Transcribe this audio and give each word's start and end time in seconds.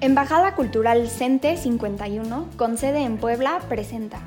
Embajada 0.00 0.54
Cultural 0.54 1.08
CENTE 1.08 1.56
51, 1.56 2.50
con 2.56 2.78
sede 2.78 3.02
en 3.02 3.16
Puebla, 3.16 3.60
presenta 3.68 4.20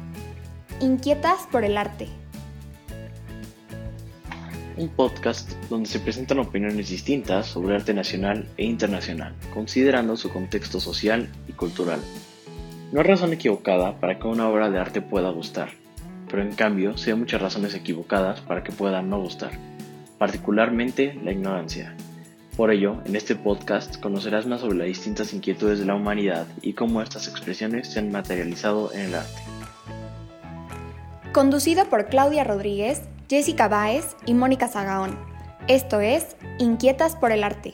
Inquietas 0.82 1.48
por 1.50 1.64
el 1.64 1.78
Arte. 1.78 2.10
Un 4.76 4.90
podcast 4.90 5.50
donde 5.70 5.88
se 5.88 6.02
presentan 6.02 6.40
opiniones 6.40 6.90
distintas 6.90 7.48
sobre 7.48 7.76
arte 7.76 7.94
nacional 7.94 8.50
e 8.58 8.66
internacional, 8.66 9.34
considerando 9.54 10.18
su 10.18 10.30
contexto 10.30 10.82
social 10.82 11.30
y 11.48 11.54
cultural. 11.54 12.02
No 12.92 13.00
hay 13.00 13.08
razón 13.08 13.32
equivocada 13.32 13.98
para 13.98 14.20
que 14.20 14.28
una 14.28 14.50
obra 14.50 14.70
de 14.70 14.78
arte 14.78 15.00
pueda 15.02 15.30
gustar, 15.30 15.70
pero 16.30 16.42
en 16.42 16.54
cambio 16.54 16.98
sí 16.98 17.12
hay 17.12 17.16
muchas 17.16 17.42
razones 17.42 17.76
equivocadas 17.76 18.42
para 18.42 18.62
que 18.62 18.74
pueda 18.74 19.02
no 19.02 19.22
gustar, 19.22 19.52
particularmente 20.18 21.18
la 21.24 21.32
ignorancia. 21.32 21.96
Por 22.62 22.70
ello, 22.70 22.98
en 23.06 23.16
este 23.16 23.36
podcast 23.36 24.00
conocerás 24.00 24.46
más 24.46 24.62
sobre 24.62 24.78
las 24.78 24.86
distintas 24.86 25.34
inquietudes 25.34 25.80
de 25.80 25.86
la 25.86 25.96
humanidad 25.96 26.46
y 26.62 26.74
cómo 26.74 27.02
estas 27.02 27.28
expresiones 27.28 27.92
se 27.92 27.98
han 27.98 28.12
materializado 28.12 28.94
en 28.94 29.02
el 29.02 29.16
arte. 29.16 29.42
Conducido 31.34 31.86
por 31.86 32.06
Claudia 32.06 32.44
Rodríguez, 32.44 33.02
Jessica 33.28 33.68
Báez 33.68 34.16
y 34.28 34.36
Mónica 34.36 34.68
Zagaón. 34.68 35.18
Esto 35.68 36.02
es 36.02 36.36
Inquietas 36.60 37.16
por 37.16 37.32
el 37.32 37.44
Arte. 37.44 37.74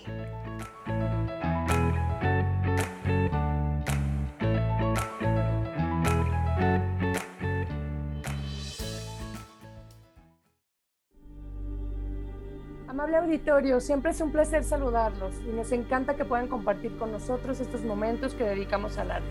Auditorio, 13.28 13.82
siempre 13.82 14.12
es 14.12 14.22
un 14.22 14.32
placer 14.32 14.64
saludarlos 14.64 15.36
y 15.46 15.52
nos 15.52 15.74
encanta 15.74 16.16
que 16.16 16.24
puedan 16.24 16.48
compartir 16.48 16.98
con 16.98 17.12
nosotros 17.12 17.60
estos 17.60 17.82
momentos 17.82 18.34
que 18.34 18.46
dedicamos 18.46 18.98
al 18.98 19.12
arte. 19.12 19.28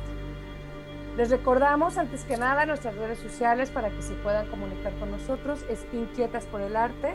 Les 1.17 1.31
recordamos 1.31 1.97
antes 1.97 2.25
que 2.25 2.37
nada 2.37 2.67
nuestras 2.67 2.95
redes 2.95 3.19
sociales 3.19 3.71
para 3.71 3.89
que 3.89 4.03
se 4.03 4.13
puedan 4.17 4.49
comunicar 4.49 4.93
con 4.99 5.11
nosotros. 5.11 5.65
Es 5.71 5.87
Inquietas 5.95 6.45
por 6.45 6.61
el 6.61 6.77
Arte, 6.77 7.15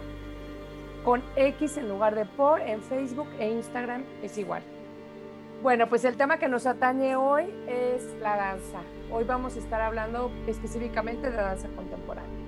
con 1.05 1.21
X 1.35 1.77
en 1.77 1.87
lugar 1.87 2.15
de 2.15 2.25
por, 2.25 2.61
en 2.61 2.81
Facebook 2.81 3.27
e 3.37 3.51
Instagram 3.51 4.03
es 4.23 4.39
igual. 4.39 4.63
Bueno, 5.61 5.87
pues 5.87 6.03
el 6.03 6.17
tema 6.17 6.39
que 6.39 6.47
nos 6.47 6.65
atañe 6.65 7.15
hoy 7.15 7.53
es 7.67 8.03
la 8.19 8.35
danza. 8.35 8.79
Hoy 9.11 9.23
vamos 9.23 9.55
a 9.55 9.59
estar 9.59 9.81
hablando 9.81 10.31
específicamente 10.47 11.29
de 11.29 11.37
danza 11.37 11.67
contemporánea. 11.75 12.40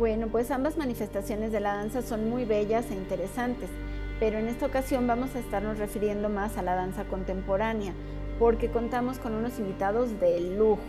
Bueno, 0.00 0.28
pues 0.28 0.50
ambas 0.50 0.78
manifestaciones 0.78 1.52
de 1.52 1.60
la 1.60 1.74
danza 1.74 2.00
son 2.00 2.30
muy 2.30 2.46
bellas 2.46 2.90
e 2.90 2.94
interesantes, 2.94 3.68
pero 4.18 4.38
en 4.38 4.48
esta 4.48 4.64
ocasión 4.64 5.06
vamos 5.06 5.34
a 5.34 5.40
estarnos 5.40 5.78
refiriendo 5.78 6.30
más 6.30 6.56
a 6.56 6.62
la 6.62 6.74
danza 6.74 7.04
contemporánea, 7.04 7.92
porque 8.38 8.70
contamos 8.70 9.18
con 9.18 9.34
unos 9.34 9.58
invitados 9.58 10.18
de 10.18 10.40
lujo. 10.56 10.80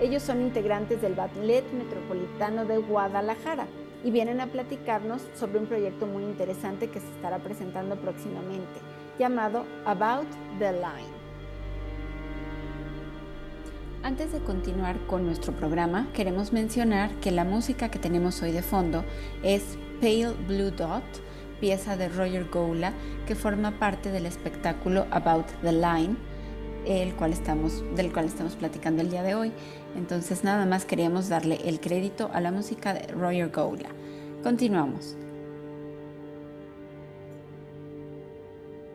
Ellos 0.00 0.22
son 0.22 0.40
integrantes 0.40 1.02
del 1.02 1.12
Ballet 1.12 1.70
Metropolitano 1.74 2.64
de 2.64 2.78
Guadalajara 2.78 3.66
y 4.02 4.10
vienen 4.10 4.40
a 4.40 4.46
platicarnos 4.46 5.20
sobre 5.34 5.58
un 5.58 5.66
proyecto 5.66 6.06
muy 6.06 6.22
interesante 6.22 6.88
que 6.88 7.00
se 7.00 7.10
estará 7.16 7.40
presentando 7.40 7.96
próximamente, 7.96 8.80
llamado 9.18 9.66
About 9.84 10.28
the 10.58 10.72
Line. 10.72 11.17
Antes 14.08 14.32
de 14.32 14.38
continuar 14.38 14.98
con 15.06 15.26
nuestro 15.26 15.52
programa, 15.52 16.08
queremos 16.14 16.50
mencionar 16.50 17.10
que 17.20 17.30
la 17.30 17.44
música 17.44 17.90
que 17.90 17.98
tenemos 17.98 18.40
hoy 18.40 18.52
de 18.52 18.62
fondo 18.62 19.04
es 19.42 19.76
Pale 20.00 20.32
Blue 20.46 20.70
Dot, 20.70 21.04
pieza 21.60 21.94
de 21.94 22.08
Roger 22.08 22.48
Goula, 22.48 22.94
que 23.26 23.34
forma 23.34 23.72
parte 23.72 24.10
del 24.10 24.24
espectáculo 24.24 25.04
About 25.10 25.44
the 25.60 25.72
Line, 25.72 26.16
el 26.86 27.14
cual 27.16 27.34
estamos, 27.34 27.84
del 27.96 28.10
cual 28.10 28.24
estamos 28.24 28.56
platicando 28.56 29.02
el 29.02 29.10
día 29.10 29.22
de 29.22 29.34
hoy. 29.34 29.52
Entonces 29.94 30.42
nada 30.42 30.64
más 30.64 30.86
queríamos 30.86 31.28
darle 31.28 31.58
el 31.68 31.78
crédito 31.78 32.30
a 32.32 32.40
la 32.40 32.50
música 32.50 32.94
de 32.94 33.08
Roger 33.08 33.50
Goula. 33.50 33.90
Continuamos. 34.42 35.18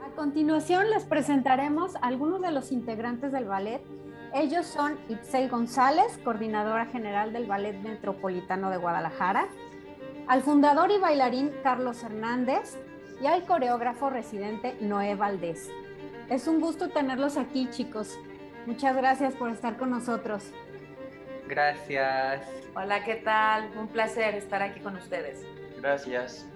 A 0.04 0.10
continuación 0.16 0.90
les 0.90 1.04
presentaremos 1.04 1.98
a 1.98 2.00
algunos 2.00 2.42
de 2.42 2.52
los 2.52 2.72
integrantes 2.72 3.32
del 3.32 3.46
ballet 3.46 3.84
ellos 4.34 4.66
son 4.66 4.98
Itzel 5.10 5.50
González, 5.50 6.20
coordinadora 6.24 6.88
general 6.88 7.34
del 7.34 7.46
Ballet 7.46 7.78
Metropolitano 7.78 8.70
de 8.70 8.78
Guadalajara, 8.78 9.48
al 10.28 10.42
fundador 10.42 10.92
y 10.92 10.98
bailarín 10.98 11.52
Carlos 11.62 12.04
Hernández 12.04 12.78
y 13.22 13.28
al 13.28 13.46
coreógrafo 13.46 14.10
residente 14.10 14.76
Noé 14.82 15.16
Valdés. 15.16 15.70
Es 16.30 16.48
un 16.48 16.60
gusto 16.60 16.90
tenerlos 16.90 17.38
aquí, 17.38 17.70
chicos. 17.70 18.18
Muchas 18.66 18.96
gracias 18.96 19.36
por 19.36 19.52
estar 19.52 19.78
con 19.78 19.92
nosotros. 19.92 20.44
Gracias. 21.48 22.48
Hola, 22.76 23.04
¿qué 23.04 23.16
tal? 23.16 23.70
Un 23.78 23.88
placer 23.88 24.36
estar 24.36 24.62
aquí 24.64 24.80
con 24.80 24.96
ustedes. 24.96 25.46
Gracias. 25.80 26.48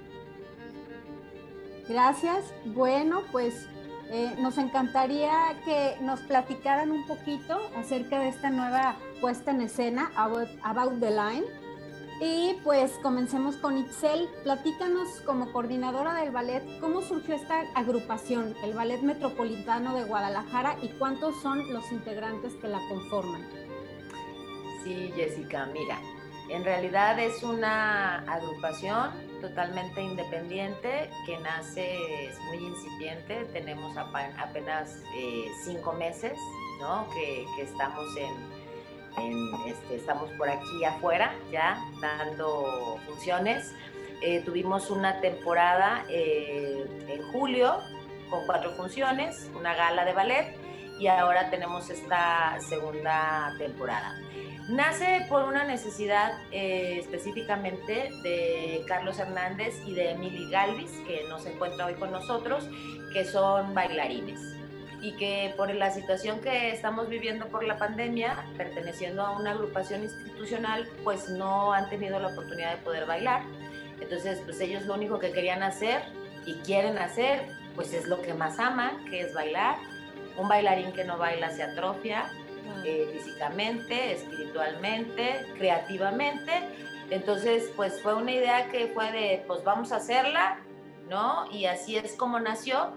Gracias. 1.88 2.54
Bueno, 2.66 3.22
pues 3.32 3.68
eh, 4.09 4.35
nos 4.40 4.57
encantaría 4.57 5.31
que 5.66 5.97
nos 6.01 6.22
platicaran 6.22 6.91
un 6.91 7.06
poquito 7.07 7.59
acerca 7.75 8.19
de 8.19 8.29
esta 8.29 8.50
nueva 8.50 8.95
puesta 9.19 9.51
en 9.51 9.62
escena, 9.62 10.12
About, 10.16 11.00
the 11.00 11.12
Line. 11.12 11.45
Y 12.19 12.56
pues 12.63 12.94
comencemos 13.03 13.57
con 13.57 13.78
Itzel. 13.78 14.28
Platícanos 14.44 15.22
como 15.25 15.51
coordinadora 15.51 16.13
del 16.16 16.31
ballet, 16.31 16.63
¿cómo 16.79 17.01
surgió 17.01 17.35
esta 17.35 17.62
agrupación, 17.75 18.56
el 18.63 18.73
Ballet 18.73 19.01
Metropolitano 19.01 19.94
de 19.94 20.03
Guadalajara, 20.06 20.78
y 20.81 20.88
cuántos 20.89 21.39
son 21.41 21.72
los 21.72 21.91
integrantes 21.91 22.53
que 22.56 22.69
la 22.69 22.79
conforman? 22.89 23.45
Sí, 24.84 25.12
Jessica, 25.16 25.68
mira, 25.68 26.00
en 26.50 26.63
realidad 26.63 27.19
es 27.19 27.44
una 27.44 28.19
agrupación 28.22 29.12
totalmente 29.42 30.02
independiente 30.02 31.09
que 31.25 31.38
nace, 31.40 32.25
es 32.25 32.40
muy 32.42 32.58
incipiente, 32.58 33.46
tenemos 33.53 33.96
apenas 33.98 35.03
eh, 35.16 35.46
cinco 35.64 35.94
meses 35.94 36.34
¿no? 36.80 37.08
que, 37.14 37.46
estamos 37.62 38.06
en, 38.18 39.68
este, 39.68 39.96
estamos 39.96 40.30
por 40.31 40.50
aquí 40.50 40.86
afuera 40.86 41.34
ya 41.52 41.80
dando 42.02 42.98
funciones. 43.06 43.74
Eh, 44.22 44.42
tuvimos 44.46 44.90
una 44.90 45.22
temporada 45.22 46.04
eh, 46.09 46.86
en 47.08 47.22
julio 47.31 47.78
con 48.30 48.46
cuatro 48.46 48.72
funciones, 48.72 49.50
una 49.56 49.75
gala 49.75 50.06
de 50.06 50.14
ballet 50.14 50.67
y 51.00 51.08
ahora 51.08 51.50
tenemos 51.50 51.90
esta 51.90 52.58
segunda 52.59 53.53
temporada. 53.58 54.16
Nace 54.69 55.25
por 55.30 55.44
una 55.44 55.63
necesidad 55.63 56.34
eh, 56.52 57.00
específicamente 57.00 58.09
de 58.22 58.84
Carlos 58.88 59.18
Hernández 59.18 59.75
y 59.86 59.94
de 59.94 60.12
Emily 60.12 60.50
Galvis, 60.51 60.92
que 61.07 61.25
nos 61.30 61.45
encuentra 61.45 61.86
hoy 61.86 61.94
con 61.94 62.12
nosotros, 62.12 62.68
que 63.13 63.24
son 63.24 63.74
bailarines 63.74 64.57
y 65.01 65.13
que 65.13 65.54
por 65.56 65.74
la 65.74 65.92
situación 65.92 66.42
que 66.42 66.72
estamos 66.72 67.07
viviendo 67.07 67.48
por 67.48 67.63
la 67.63 67.77
pandemia, 67.77 68.45
perteneciendo 68.57 69.25
a 69.25 69.38
una 69.38 69.51
agrupación 69.51 70.04
institucional, 70.04 70.88
pues 71.04 71.30
no 71.30 71.74
han 71.74 71.89
tenido 71.89 72.19
la 72.19 72.30
oportunidad 72.30 72.72
de 72.72 72.77
poder 72.77 73.06
bailar. 73.06 73.44
Entonces, 74.01 74.42
pues 74.45 74.60
ellos 74.60 74.86
lo 74.86 74.95
único 74.95 75.19
que 75.19 75.31
querían 75.31 75.63
hacer 75.63 76.01
y 76.45 76.56
quieren 76.56 76.98
hacer, 76.98 77.48
pues 77.75 77.94
es 77.94 78.07
lo 78.07 78.22
que 78.22 78.33
más 78.33 78.60
aman, 78.60 79.06
que 79.06 79.22
es 79.22 79.33
bailar. 79.33 79.77
Un 80.38 80.48
bailarín 80.48 80.92
que 80.94 81.04
no 81.04 81.18
baila 81.18 81.50
se 81.50 81.63
atrofia, 81.63 82.31
eh, 82.86 83.10
físicamente, 83.12 84.13
espiritualmente, 84.13 85.45
creativamente. 85.57 86.51
Entonces, 87.10 87.72
pues 87.75 88.01
fue 88.01 88.13
una 88.16 88.31
idea 88.31 88.69
que 88.69 88.88
fue 88.88 89.12
de, 89.12 89.44
pues 89.48 89.63
vamos 89.63 89.92
a 89.92 89.98
hacerla, 89.98 90.60
¿no? 91.10 91.50
Y 91.51 91.66
así 91.66 91.98
es 91.98 92.16
como 92.16 92.39
nació. 92.39 92.94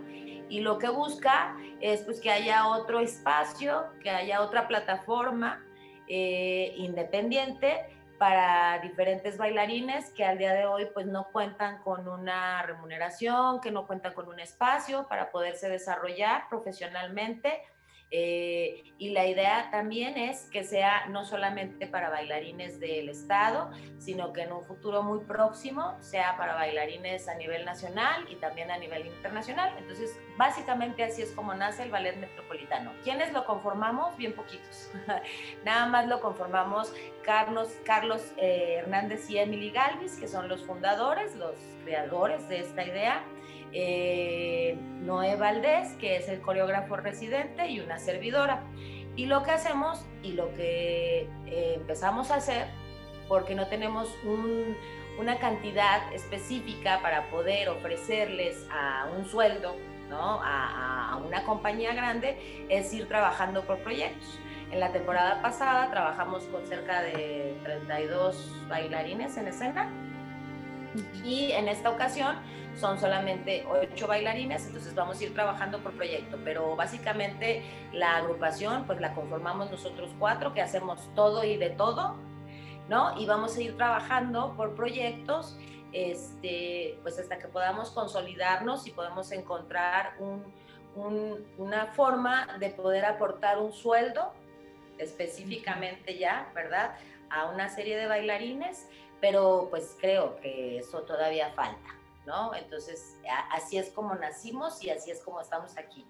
Y 0.48 0.60
lo 0.60 0.78
que 0.78 0.88
busca 0.88 1.56
es 1.80 2.02
pues 2.02 2.20
que 2.20 2.30
haya 2.30 2.68
otro 2.68 3.00
espacio, 3.00 3.84
que 4.02 4.10
haya 4.10 4.42
otra 4.42 4.68
plataforma 4.68 5.64
eh, 6.08 6.74
independiente 6.76 7.86
para 8.20 8.78
diferentes 8.80 9.38
bailarines 9.38 10.10
que 10.10 10.26
al 10.26 10.36
día 10.36 10.52
de 10.52 10.66
hoy 10.66 10.86
pues 10.92 11.06
no 11.06 11.28
cuentan 11.32 11.82
con 11.82 12.06
una 12.06 12.60
remuneración, 12.62 13.62
que 13.62 13.70
no 13.70 13.86
cuentan 13.86 14.12
con 14.12 14.28
un 14.28 14.38
espacio 14.38 15.08
para 15.08 15.30
poderse 15.30 15.70
desarrollar 15.70 16.38
profesionalmente 16.50 17.62
Eh, 18.12 18.92
y 18.98 19.10
la 19.10 19.24
idea 19.26 19.68
también 19.70 20.18
es 20.18 20.50
que 20.50 20.64
sea 20.64 21.06
no 21.06 21.24
solamente 21.24 21.86
para 21.86 22.10
bailarines 22.10 22.80
del 22.80 23.08
Estado, 23.08 23.70
sino 23.98 24.32
que 24.32 24.42
en 24.42 24.52
un 24.52 24.64
futuro 24.64 25.04
muy 25.04 25.20
próximo 25.20 25.96
sea 26.00 26.36
para 26.36 26.54
bailarines 26.56 27.28
a 27.28 27.34
nivel 27.36 27.64
nacional 27.64 28.26
y 28.28 28.34
también 28.34 28.72
a 28.72 28.78
nivel 28.78 29.06
internacional. 29.06 29.72
Entonces, 29.78 30.18
básicamente 30.40 31.04
así 31.04 31.20
es 31.20 31.32
como 31.32 31.54
nace 31.54 31.82
el 31.82 31.90
Ballet 31.90 32.16
Metropolitano. 32.16 32.92
¿Quiénes 33.04 33.30
lo 33.34 33.44
conformamos? 33.44 34.16
Bien 34.16 34.32
poquitos. 34.32 34.90
Nada 35.66 35.86
más 35.86 36.08
lo 36.08 36.20
conformamos 36.20 36.92
Carlos, 37.22 37.68
Carlos 37.84 38.32
eh, 38.38 38.76
Hernández 38.78 39.28
y 39.28 39.36
Emily 39.36 39.70
Galvis, 39.70 40.16
que 40.16 40.26
son 40.26 40.48
los 40.48 40.64
fundadores, 40.64 41.36
los 41.36 41.54
creadores 41.84 42.48
de 42.48 42.60
esta 42.60 42.82
idea 42.84 43.22
eh, 43.72 44.76
Noé 45.02 45.36
Valdés, 45.36 45.92
que 45.94 46.16
es 46.16 46.28
el 46.28 46.40
coreógrafo 46.40 46.96
residente, 46.96 47.68
y 47.68 47.80
una 47.80 47.98
servidora. 47.98 48.62
Y 49.16 49.26
lo 49.26 49.42
que 49.42 49.50
hacemos 49.50 50.06
y 50.22 50.32
lo 50.32 50.54
que 50.54 51.28
eh, 51.46 51.74
empezamos 51.76 52.30
a 52.30 52.36
hacer, 52.36 52.66
porque 53.28 53.54
no 53.54 53.66
tenemos 53.68 54.08
una 55.18 55.38
cantidad 55.38 56.12
específica 56.12 57.00
para 57.02 57.30
poder 57.30 57.68
ofrecerles 57.68 58.66
a 58.72 59.08
un 59.16 59.26
sueldo, 59.26 59.76
¿no? 60.10 60.40
a, 60.42 61.18
una 61.24 61.44
compañía 61.44 61.94
grande, 61.94 62.66
es 62.68 62.92
ir 62.92 63.08
trabajando 63.08 63.62
por 63.62 63.78
proyectos. 63.78 64.38
En 64.70 64.80
la 64.80 64.92
temporada 64.92 65.40
pasada 65.40 65.90
trabajamos 65.90 66.44
con 66.44 66.66
cerca 66.66 67.02
de 67.02 67.58
32 67.62 68.66
bailarines 68.68 69.36
en 69.36 69.48
escena 69.48 69.90
y 71.24 71.52
en 71.52 71.68
esta 71.68 71.90
ocasión 71.90 72.36
son 72.76 72.98
solamente 72.98 73.66
ocho 73.68 74.06
bailarines, 74.06 74.66
entonces 74.66 74.94
vamos 74.94 75.20
a 75.20 75.24
ir 75.24 75.34
trabajando 75.34 75.78
por 75.80 75.92
proyecto, 75.92 76.38
pero 76.44 76.76
básicamente 76.76 77.62
la 77.92 78.16
agrupación 78.16 78.84
pues 78.86 79.00
la 79.00 79.12
conformamos 79.14 79.70
nosotros 79.70 80.10
cuatro 80.18 80.54
que 80.54 80.62
hacemos 80.62 81.00
todo 81.14 81.44
y 81.44 81.56
de 81.56 81.70
todo, 81.70 82.16
¿no? 82.88 83.20
Y 83.20 83.26
vamos 83.26 83.56
a 83.56 83.62
ir 83.62 83.76
trabajando 83.76 84.54
por 84.56 84.74
proyectos, 84.74 85.58
este, 85.92 86.98
pues 87.02 87.18
hasta 87.18 87.38
que 87.38 87.48
podamos 87.48 87.90
consolidarnos 87.90 88.86
y 88.86 88.90
podemos 88.90 89.30
encontrar 89.32 90.16
una 90.94 91.86
forma 91.86 92.58
de 92.58 92.70
poder 92.70 93.04
aportar 93.04 93.58
un 93.58 93.72
sueldo 93.72 94.32
específicamente 94.98 96.18
ya, 96.18 96.50
¿verdad? 96.54 96.94
A 97.30 97.46
una 97.46 97.68
serie 97.68 97.96
de 97.96 98.06
bailarines, 98.06 98.88
pero 99.20 99.68
pues 99.70 99.96
creo 100.00 100.36
que 100.40 100.78
eso 100.78 101.02
todavía 101.02 101.50
falta. 101.52 102.00
¿no? 102.26 102.54
Entonces, 102.54 103.18
así 103.50 103.78
es 103.78 103.90
como 103.90 104.14
nacimos 104.14 104.82
y 104.82 104.90
así 104.90 105.10
es 105.10 105.20
como 105.22 105.40
estamos 105.40 105.76
aquí. 105.76 106.06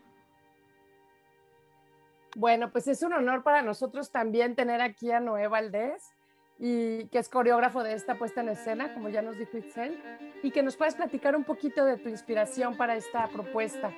Bueno, 2.37 2.71
pues 2.71 2.87
es 2.87 3.03
un 3.03 3.12
honor 3.12 3.43
para 3.43 3.62
nosotros 3.62 4.11
también 4.11 4.55
tener 4.55 4.81
aquí 4.81 5.11
a 5.11 5.21
Noé 5.21 5.49
Valdés, 5.49 6.15
y 6.62 7.07
que 7.07 7.19
es 7.19 7.31
coreógrafo 7.31 7.83
de 7.83 7.95
esta 7.95 8.17
puesta 8.17 8.43
en 8.43 8.51
escena, 8.51 8.93
como 8.93 9.09
ya 9.09 9.23
nos 9.23 9.39
dijo 9.39 9.57
Itzel, 9.57 9.99
y 10.43 10.51
que 10.51 10.62
nos 10.62 10.77
puedes 10.77 10.95
platicar 10.95 11.35
un 11.35 11.45
poquito 11.45 11.87
de 11.87 11.97
tu 11.97 12.11
inspiración 12.11 12.77
para 12.77 12.97
esta 12.97 13.29
propuesta. 13.29 13.91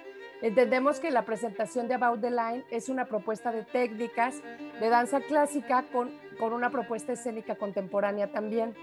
Entendemos 0.43 1.01
que 1.01 1.11
la 1.11 1.25
presentación 1.25 1.89
de 1.89 1.95
About 1.95 2.21
the 2.21 2.31
Line 2.31 2.65
es 2.71 2.89
una 2.89 3.07
propuesta 3.07 3.51
de 3.51 3.65
técnicas 3.65 4.41
de 4.81 4.89
danza 4.89 5.21
clásica 5.21 5.85
con, 5.93 6.17
con 6.39 6.53
una 6.53 6.71
propuesta 6.71 7.13
escénica 7.13 7.57
contemporánea 7.57 8.31
también. 8.31 8.75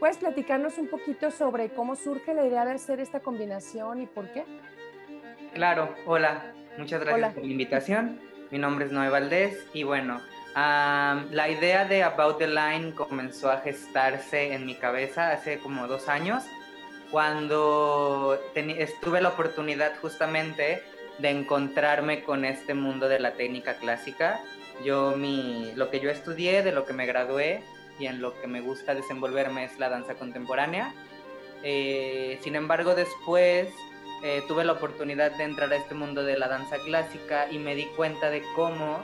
¿Puedes 0.00 0.18
platicarnos 0.18 0.76
un 0.78 0.88
poquito 0.88 1.30
sobre 1.30 1.70
cómo 1.70 1.94
surge 1.94 2.34
la 2.34 2.44
idea 2.44 2.64
de 2.64 2.72
hacer 2.72 2.98
esta 2.98 3.20
combinación 3.20 4.02
y 4.02 4.06
por 4.06 4.32
qué? 4.32 4.44
Claro, 5.54 5.94
hola, 6.06 6.52
muchas 6.76 7.00
gracias 7.00 7.34
por 7.34 7.44
la 7.44 7.50
invitación. 7.50 8.20
Mi 8.50 8.58
nombre 8.58 8.86
es 8.86 8.92
Noé 8.92 9.10
Valdés 9.10 9.66
y 9.74 9.82
bueno, 9.82 10.20
la 10.54 11.48
idea 11.48 11.84
de 11.84 12.02
About 12.02 12.38
the 12.38 12.48
Line 12.48 12.94
comenzó 12.94 13.50
a 13.50 13.58
gestarse 13.58 14.52
en 14.52 14.66
mi 14.66 14.74
cabeza 14.74 15.32
hace 15.32 15.58
como 15.58 15.86
dos 15.86 16.08
años, 16.08 16.44
cuando 17.10 18.38
tuve 19.00 19.20
la 19.20 19.30
oportunidad 19.30 19.92
justamente 20.00 20.82
de 21.18 21.30
encontrarme 21.30 22.22
con 22.22 22.44
este 22.44 22.74
mundo 22.74 23.08
de 23.08 23.18
la 23.18 23.32
técnica 23.32 23.74
clásica. 23.74 24.40
Yo, 24.84 25.16
mi, 25.16 25.72
lo 25.74 25.90
que 25.90 26.00
yo 26.00 26.10
estudié, 26.10 26.62
de 26.62 26.72
lo 26.72 26.84
que 26.84 26.92
me 26.92 27.06
gradué, 27.06 27.62
y 27.98 28.06
en 28.06 28.20
lo 28.20 28.40
que 28.40 28.46
me 28.46 28.60
gusta 28.60 28.94
desenvolverme 28.94 29.64
es 29.64 29.78
la 29.78 29.88
danza 29.88 30.14
contemporánea. 30.14 30.94
Eh, 31.62 32.38
sin 32.42 32.54
embargo, 32.54 32.94
después 32.94 33.68
eh, 34.22 34.42
tuve 34.46 34.64
la 34.64 34.72
oportunidad 34.72 35.32
de 35.36 35.44
entrar 35.44 35.72
a 35.72 35.76
este 35.76 35.94
mundo 35.94 36.22
de 36.22 36.38
la 36.38 36.48
danza 36.48 36.76
clásica 36.84 37.50
y 37.50 37.58
me 37.58 37.74
di 37.74 37.86
cuenta 37.96 38.30
de 38.30 38.42
cómo 38.54 39.02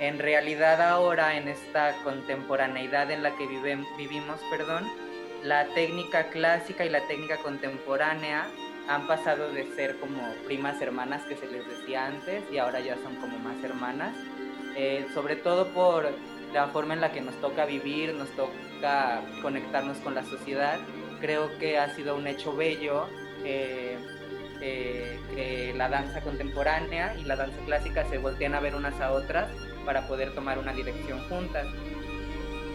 en 0.00 0.18
realidad 0.18 0.80
ahora 0.80 1.36
en 1.36 1.46
esta 1.46 1.94
contemporaneidad 2.02 3.10
en 3.10 3.22
la 3.22 3.36
que 3.36 3.46
vivimos, 3.46 4.40
perdón, 4.50 4.90
la 5.44 5.66
técnica 5.74 6.30
clásica 6.30 6.86
y 6.86 6.88
la 6.88 7.06
técnica 7.06 7.36
contemporánea 7.36 8.46
han 8.88 9.06
pasado 9.06 9.52
de 9.52 9.70
ser 9.74 10.00
como 10.00 10.22
primas 10.46 10.80
hermanas 10.80 11.22
que 11.24 11.36
se 11.36 11.46
les 11.46 11.68
decía 11.68 12.06
antes 12.06 12.42
y 12.50 12.56
ahora 12.56 12.80
ya 12.80 12.96
son 12.96 13.14
como 13.16 13.38
más 13.38 13.62
hermanas, 13.62 14.16
eh, 14.74 15.06
sobre 15.12 15.36
todo 15.36 15.68
por 15.68 16.10
la 16.54 16.68
forma 16.68 16.94
en 16.94 17.02
la 17.02 17.12
que 17.12 17.20
nos 17.20 17.38
toca 17.40 17.66
vivir, 17.66 18.14
nos 18.14 18.30
toca 18.30 19.20
conectarnos 19.42 19.98
con 19.98 20.14
la 20.14 20.24
sociedad. 20.24 20.78
Creo 21.20 21.58
que 21.58 21.78
ha 21.78 21.94
sido 21.94 22.16
un 22.16 22.26
hecho 22.26 22.56
bello 22.56 23.06
eh, 23.44 23.98
eh, 24.62 25.18
que 25.34 25.74
la 25.76 25.90
danza 25.90 26.22
contemporánea 26.22 27.14
y 27.18 27.24
la 27.24 27.36
danza 27.36 27.58
clásica 27.66 28.06
se 28.06 28.16
voltean 28.16 28.54
a 28.54 28.60
ver 28.60 28.74
unas 28.74 28.98
a 29.00 29.12
otras 29.12 29.48
para 29.90 30.06
poder 30.06 30.30
tomar 30.36 30.60
una 30.60 30.72
dirección 30.72 31.18
juntas. 31.28 31.66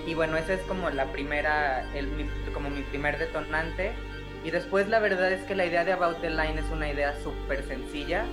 Y 0.05 0.15
bueno, 0.15 0.35
esa 0.35 0.53
es 0.55 0.61
como 0.63 0.89
la 0.89 1.05
primera, 1.13 1.89
el, 1.95 2.09
como 2.53 2.69
mi 2.69 2.81
primer 2.81 3.17
detonante. 3.17 3.93
Y 4.43 4.51
después 4.51 4.89
la 4.89 4.99
verdad 4.99 5.31
es 5.31 5.41
que 5.45 5.55
la 5.55 5.65
idea 5.65 5.85
de 5.85 5.93
About 5.93 6.19
the 6.19 6.29
Line 6.29 6.59
es 6.59 6.69
una 6.73 6.91
idea 6.91 7.15
súper 7.23 7.63
sencilla, 7.63 8.25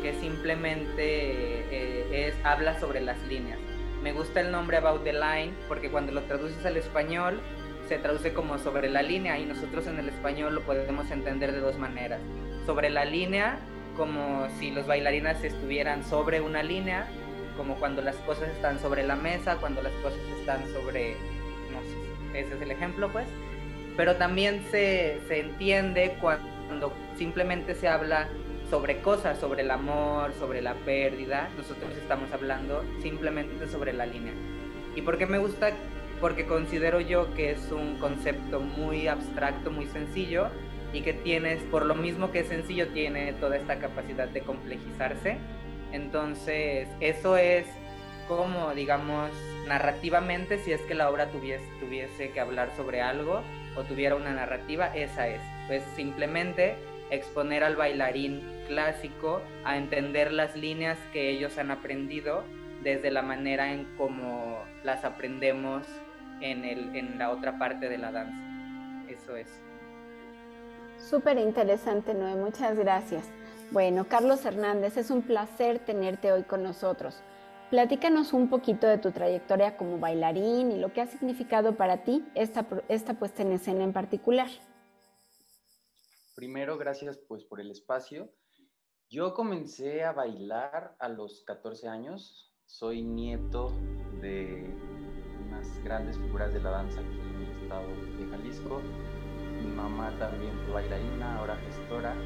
que 0.00 0.14
simplemente 0.14 1.66
eh, 1.70 2.28
es, 2.28 2.34
habla 2.42 2.80
sobre 2.80 3.02
las 3.02 3.20
líneas 3.24 3.58
me 4.02 4.12
gusta 4.12 4.40
el 4.40 4.50
nombre 4.50 4.78
About 4.78 5.04
the 5.04 5.12
Line 5.12 5.52
porque 5.68 5.90
cuando 5.90 6.12
lo 6.12 6.22
traduces 6.22 6.64
al 6.64 6.76
español 6.78 7.40
se 7.86 7.98
traduce 7.98 8.32
como 8.32 8.58
sobre 8.58 8.88
la 8.88 9.02
línea 9.02 9.38
y 9.38 9.44
nosotros 9.44 9.86
en 9.86 9.98
el 9.98 10.08
español 10.08 10.54
lo 10.54 10.62
podemos 10.62 11.10
entender 11.10 11.52
de 11.52 11.60
dos 11.60 11.76
maneras. 11.76 12.20
Sobre 12.64 12.88
la 12.88 13.04
línea, 13.04 13.58
como 13.96 14.48
si 14.58 14.70
los 14.70 14.86
bailarinas 14.86 15.44
estuvieran 15.44 16.02
sobre 16.04 16.40
una 16.40 16.62
línea, 16.62 17.08
como 17.60 17.74
cuando 17.74 18.00
las 18.00 18.16
cosas 18.16 18.48
están 18.48 18.78
sobre 18.78 19.06
la 19.06 19.16
mesa, 19.16 19.58
cuando 19.58 19.82
las 19.82 19.92
cosas 20.02 20.18
están 20.38 20.66
sobre, 20.72 21.10
no 21.70 21.82
sé, 22.32 22.40
ese 22.40 22.54
es 22.54 22.62
el 22.62 22.70
ejemplo 22.70 23.12
pues. 23.12 23.26
Pero 23.98 24.16
también 24.16 24.64
se, 24.70 25.20
se 25.28 25.40
entiende 25.40 26.16
cuando 26.22 26.90
simplemente 27.18 27.74
se 27.74 27.86
habla 27.86 28.28
sobre 28.70 29.02
cosas, 29.02 29.38
sobre 29.38 29.60
el 29.60 29.70
amor, 29.70 30.32
sobre 30.38 30.62
la 30.62 30.72
pérdida. 30.72 31.50
Nosotros 31.54 31.90
estamos 31.98 32.32
hablando 32.32 32.82
simplemente 33.02 33.68
sobre 33.68 33.92
la 33.92 34.06
línea. 34.06 34.32
¿Y 34.96 35.02
por 35.02 35.18
qué 35.18 35.26
me 35.26 35.36
gusta? 35.36 35.72
Porque 36.18 36.46
considero 36.46 37.02
yo 37.02 37.34
que 37.34 37.50
es 37.50 37.70
un 37.70 37.98
concepto 37.98 38.60
muy 38.60 39.06
abstracto, 39.06 39.70
muy 39.70 39.84
sencillo 39.84 40.46
y 40.94 41.02
que 41.02 41.12
tienes, 41.12 41.62
por 41.64 41.84
lo 41.84 41.94
mismo 41.94 42.32
que 42.32 42.40
es 42.40 42.48
sencillo, 42.48 42.88
tiene 42.88 43.34
toda 43.34 43.58
esta 43.58 43.78
capacidad 43.78 44.28
de 44.28 44.40
complejizarse. 44.40 45.36
Entonces, 45.92 46.88
eso 47.00 47.36
es 47.36 47.66
como, 48.28 48.72
digamos, 48.74 49.30
narrativamente, 49.66 50.58
si 50.58 50.72
es 50.72 50.80
que 50.82 50.94
la 50.94 51.10
obra 51.10 51.30
tuviese, 51.30 51.64
tuviese 51.80 52.30
que 52.30 52.40
hablar 52.40 52.70
sobre 52.76 53.02
algo 53.02 53.42
o 53.76 53.82
tuviera 53.82 54.14
una 54.14 54.32
narrativa, 54.32 54.94
esa 54.94 55.28
es. 55.28 55.40
Pues 55.66 55.82
simplemente 55.96 56.76
exponer 57.10 57.64
al 57.64 57.76
bailarín 57.76 58.40
clásico 58.68 59.42
a 59.64 59.76
entender 59.76 60.32
las 60.32 60.56
líneas 60.56 60.98
que 61.12 61.28
ellos 61.30 61.58
han 61.58 61.70
aprendido 61.70 62.44
desde 62.82 63.10
la 63.10 63.22
manera 63.22 63.72
en 63.72 63.84
cómo 63.96 64.58
las 64.84 65.04
aprendemos 65.04 65.86
en, 66.40 66.64
el, 66.64 66.94
en 66.96 67.18
la 67.18 67.30
otra 67.30 67.58
parte 67.58 67.88
de 67.88 67.98
la 67.98 68.12
danza. 68.12 68.36
Eso 69.08 69.36
es. 69.36 69.48
Súper 70.98 71.38
interesante, 71.38 72.14
Noé. 72.14 72.36
Muchas 72.36 72.78
gracias. 72.78 73.28
Bueno, 73.72 74.08
Carlos 74.08 74.44
Hernández, 74.44 74.96
es 74.96 75.12
un 75.12 75.22
placer 75.22 75.78
tenerte 75.78 76.32
hoy 76.32 76.42
con 76.42 76.64
nosotros. 76.64 77.22
Platícanos 77.70 78.32
un 78.32 78.50
poquito 78.50 78.88
de 78.88 78.98
tu 78.98 79.12
trayectoria 79.12 79.76
como 79.76 80.00
bailarín 80.00 80.72
y 80.72 80.78
lo 80.78 80.92
que 80.92 81.00
ha 81.00 81.06
significado 81.06 81.76
para 81.76 82.02
ti 82.02 82.24
esta, 82.34 82.66
esta 82.88 83.14
puesta 83.14 83.42
en 83.42 83.52
escena 83.52 83.84
en 83.84 83.92
particular. 83.92 84.48
Primero, 86.34 86.78
gracias 86.78 87.18
pues 87.28 87.44
por 87.44 87.60
el 87.60 87.70
espacio. 87.70 88.32
Yo 89.08 89.34
comencé 89.34 90.02
a 90.02 90.10
bailar 90.10 90.96
a 90.98 91.08
los 91.08 91.44
14 91.46 91.86
años. 91.86 92.52
Soy 92.66 93.02
nieto 93.02 93.70
de 94.20 94.74
unas 95.46 95.84
grandes 95.84 96.18
figuras 96.18 96.52
de 96.52 96.60
la 96.60 96.70
danza 96.70 96.98
aquí 97.00 97.20
en 97.20 97.42
el 97.42 97.62
estado 97.62 97.86
de 98.18 98.26
Jalisco. 98.30 98.80
Mi 99.62 99.68
mamá 99.68 100.12
también 100.18 100.58
fue 100.64 100.74
bailarina, 100.74 101.38
ahora 101.38 101.54
gestora. 101.54 102.16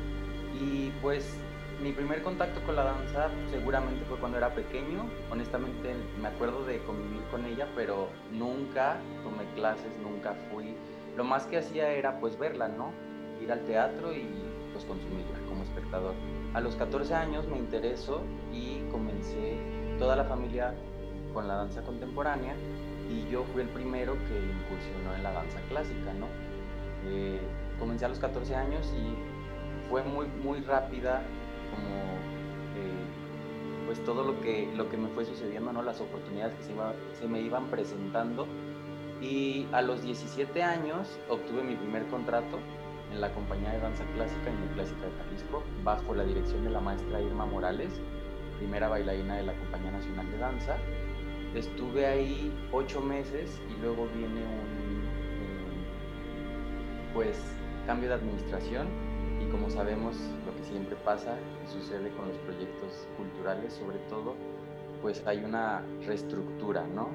Y 0.61 0.91
pues 1.03 1.39
mi 1.83 1.93
primer 1.93 2.23
contacto 2.23 2.61
con 2.65 2.77
la 2.77 2.85
danza 2.85 3.29
seguramente 3.51 4.05
fue 4.05 4.19
cuando 4.19 4.39
era 4.39 4.55
pequeño. 4.55 5.05
Honestamente 5.31 5.95
me 6.21 6.29
acuerdo 6.29 6.65
de 6.65 6.79
convivir 6.85 7.23
con 7.31 7.45
ella, 7.45 7.69
pero 7.75 8.09
nunca 8.33 8.97
tomé 9.23 9.45
clases, 9.55 9.91
nunca 10.03 10.35
fui. 10.51 10.75
Lo 11.17 11.25
más 11.25 11.47
que 11.47 11.59
hacía 11.59 11.91
era 11.91 12.21
pues 12.21 12.39
verla, 12.39 12.69
¿no? 12.69 12.93
Ir 13.43 13.51
al 13.51 13.65
teatro 13.65 14.13
y 14.13 14.25
pues 14.73 14.85
consumirla 14.85 15.39
como 15.49 15.63
espectador. 15.63 16.15
A 16.55 16.61
los 16.61 16.77
14 16.77 17.15
años 17.15 17.47
me 17.49 17.59
interesó 17.59 18.23
y 18.53 18.81
comencé 18.91 19.59
toda 19.99 20.17
la 20.17 20.25
familia 20.25 20.75
con 21.33 21.49
la 21.49 21.57
danza 21.57 21.83
contemporánea 21.83 22.55
y 23.11 23.29
yo 23.31 23.45
fui 23.53 23.63
el 23.63 23.69
primero 23.69 24.15
que 24.15 24.39
incursionó 24.39 25.15
en 25.17 25.23
la 25.23 25.33
danza 25.33 25.61
clásica, 25.69 26.13
¿no? 26.15 26.27
Eh, 27.07 27.41
comencé 27.79 28.05
a 28.05 28.09
los 28.09 28.19
14 28.19 28.55
años 28.55 28.93
y 28.97 29.34
fue 29.89 30.03
muy, 30.03 30.27
muy 30.27 30.61
rápida 30.61 31.23
como 31.71 31.95
eh, 32.77 33.05
pues 33.87 34.03
todo 34.05 34.25
lo 34.25 34.41
que, 34.41 34.71
lo 34.75 34.89
que 34.89 34.97
me 34.97 35.09
fue 35.09 35.25
sucediendo, 35.25 35.73
¿no? 35.73 35.83
Las 35.83 36.01
oportunidades 36.01 36.55
que 36.57 36.65
se, 36.65 37.29
me 37.29 37.41
iban 37.41 37.67
presentando. 37.67 38.47
Y 39.21 39.67
a 39.73 39.81
los 39.81 40.03
17 40.03 40.63
años 40.63 41.19
obtuve 41.29 41.63
mi 41.63 41.77
primer 41.77 42.07
contrato 42.07 42.59
en 43.13 43.21
la 43.21 43.33
compañía 43.33 43.71
de 43.73 43.79
danza 43.79 44.05
clásica 44.15 44.51
en 44.51 44.61
mi 44.61 44.67
clásica 44.75 45.07
de 45.07 45.13
Jalisco 45.25 45.63
bajo 45.83 46.15
la 46.15 46.25
dirección 46.25 46.65
de 46.65 46.71
la 46.71 46.81
maestra 46.81 47.21
Irma 47.21 47.47
Morales, 47.47 48.01
primera 48.59 48.89
bailarina 48.89 49.37
de 49.37 49.45
la 49.45 49.55
Compañía 49.55 49.93
Nacional 49.93 50.31
de 50.31 50.39
Danza. 50.39 50.77
Estuve 51.55 52.07
ahí 52.07 52.53
ocho 52.73 53.01
meses 53.01 53.61
y 53.71 53.81
luego 53.81 54.09
viene 54.15 54.41
un, 54.43 55.05
pues, 57.15 57.39
cambio 57.87 58.09
de 58.09 58.17
administración 58.17 58.89
como 59.55 59.71
sabemos 59.71 60.17
lo 60.45 60.57
que 60.57 60.65
siempre 60.65 60.97
pasa 60.97 61.37
y 61.65 61.71
sucede 61.71 62.11
con 62.17 62.27
los 62.27 62.37
proyectos 62.39 63.07
culturales 63.17 63.73
sobre 63.75 63.99
todo, 64.11 64.35
pues 65.01 65.25
hay 65.27 65.45
una 65.45 65.81
reestructura, 66.05 66.85
¿no? 66.89 67.11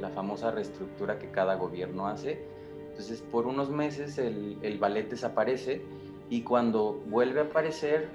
La 0.00 0.08
famosa 0.08 0.50
reestructura 0.50 1.18
que 1.18 1.30
cada 1.30 1.56
gobierno 1.56 2.06
hace. 2.06 2.46
Entonces 2.88 3.20
por 3.20 3.46
unos 3.46 3.68
meses 3.68 4.16
el, 4.16 4.56
el 4.62 4.78
ballet 4.78 5.10
desaparece 5.10 5.82
y 6.30 6.40
cuando 6.40 6.94
vuelve 7.08 7.40
a 7.40 7.42
aparecer 7.44 8.08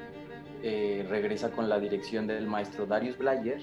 eh, 0.63 1.05
regresa 1.07 1.51
con 1.51 1.69
la 1.69 1.79
dirección 1.79 2.25
del 2.25 2.47
maestro 2.47 2.87
Darius 2.87 3.19
Blayer 3.19 3.61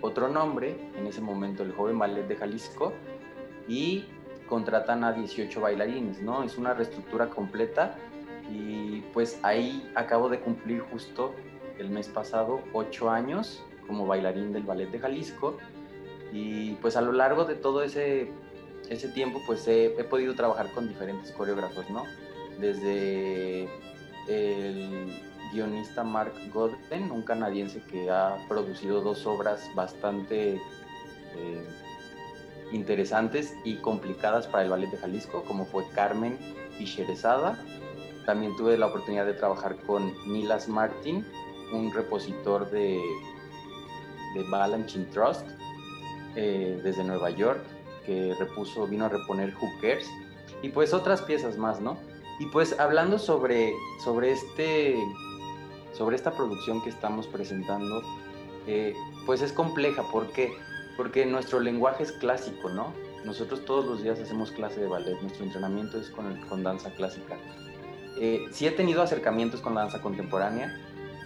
otro 0.00 0.26
nombre, 0.26 0.76
en 0.96 1.06
ese 1.06 1.20
momento 1.20 1.62
el 1.62 1.70
joven 1.70 1.96
ballet 1.96 2.26
de 2.26 2.34
Jalisco, 2.34 2.92
y 3.68 4.04
contratan 4.48 5.04
a 5.04 5.12
18 5.12 5.60
bailarines, 5.60 6.22
¿no? 6.22 6.42
Es 6.42 6.58
una 6.58 6.74
reestructura 6.74 7.28
completa 7.28 7.96
y 8.50 9.00
pues 9.12 9.38
ahí 9.42 9.90
acabo 9.94 10.28
de 10.28 10.40
cumplir 10.40 10.80
justo 10.80 11.34
el 11.78 11.90
mes 11.90 12.08
pasado 12.08 12.60
ocho 12.72 13.10
años 13.10 13.62
como 13.86 14.06
bailarín 14.06 14.52
del 14.52 14.62
ballet 14.64 14.90
de 14.90 14.98
Jalisco 14.98 15.56
y 16.32 16.72
pues 16.74 16.96
a 16.96 17.00
lo 17.00 17.12
largo 17.12 17.44
de 17.44 17.54
todo 17.54 17.82
ese, 17.82 18.30
ese 18.90 19.08
tiempo 19.08 19.40
pues 19.46 19.66
he, 19.66 19.90
podido 20.10 20.34
trabajar 20.34 20.70
con 20.72 20.88
diferentes 20.88 21.32
coreógrafos, 21.32 21.88
¿no? 21.90 22.04
Desde 22.60 23.68
el 24.28 25.08
guionista 25.52 26.04
Mark 26.04 26.34
Godden, 26.52 27.10
un 27.10 27.22
canadiense 27.22 27.80
que 27.90 28.10
ha 28.10 28.36
producido 28.48 29.00
dos 29.00 29.26
obras 29.26 29.70
bastante 29.74 30.54
eh, 30.54 31.68
interesantes 32.72 33.54
y 33.64 33.76
complicadas 33.76 34.46
para 34.46 34.64
el 34.64 34.70
ballet 34.70 34.90
de 34.90 34.98
Jalisco, 34.98 35.44
como 35.44 35.64
fue 35.64 35.84
Carmen 35.94 36.36
y 36.78 36.84
Sherezada. 36.84 37.58
También 38.28 38.54
tuve 38.56 38.76
la 38.76 38.88
oportunidad 38.88 39.24
de 39.24 39.32
trabajar 39.32 39.74
con 39.86 40.12
Nilas 40.30 40.68
Martin, 40.68 41.26
un 41.72 41.90
repositor 41.94 42.70
de, 42.70 43.00
de 44.34 44.42
Balanchine 44.50 45.06
Trust 45.06 45.48
eh, 46.36 46.78
desde 46.84 47.04
Nueva 47.04 47.30
York, 47.30 47.64
que 48.04 48.34
repuso, 48.38 48.86
vino 48.86 49.06
a 49.06 49.08
reponer 49.08 49.54
Hookers 49.54 50.06
y 50.60 50.68
pues 50.68 50.92
otras 50.92 51.22
piezas 51.22 51.56
más, 51.56 51.80
¿no? 51.80 51.96
Y 52.38 52.44
pues 52.48 52.78
hablando 52.78 53.18
sobre, 53.18 53.72
sobre 54.04 54.32
este 54.32 54.98
sobre 55.94 56.14
esta 56.14 56.32
producción 56.32 56.82
que 56.82 56.90
estamos 56.90 57.26
presentando, 57.28 58.02
eh, 58.66 58.92
pues 59.24 59.40
es 59.40 59.54
compleja. 59.54 60.02
¿Por 60.12 60.30
qué? 60.32 60.52
Porque 60.98 61.24
nuestro 61.24 61.60
lenguaje 61.60 62.02
es 62.02 62.12
clásico, 62.12 62.68
¿no? 62.68 62.92
Nosotros 63.24 63.64
todos 63.64 63.86
los 63.86 64.02
días 64.02 64.20
hacemos 64.20 64.50
clase 64.50 64.80
de 64.80 64.86
ballet, 64.86 65.18
nuestro 65.22 65.46
entrenamiento 65.46 65.98
es 65.98 66.10
con, 66.10 66.38
con 66.42 66.62
danza 66.62 66.90
clásica. 66.90 67.38
Eh, 68.20 68.48
sí 68.50 68.66
he 68.66 68.72
tenido 68.72 69.02
acercamientos 69.02 69.60
con 69.60 69.74
la 69.74 69.82
danza 69.82 70.02
contemporánea, 70.02 70.76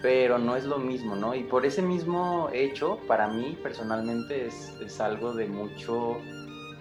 pero 0.03 0.39
no 0.39 0.57
es 0.57 0.65
lo 0.65 0.79
mismo, 0.79 1.17
¿no? 1.17 1.35
Y 1.35 1.45
por 1.45 1.65
ese 1.65 1.81
mismo 1.81 2.51
hecho, 2.53 2.99
para 3.07 3.29
mí 3.29 3.59
personalmente 3.63 4.47
es, 4.47 5.01
algo 5.01 5.33
de 5.33 5.47
mucho 5.47 6.19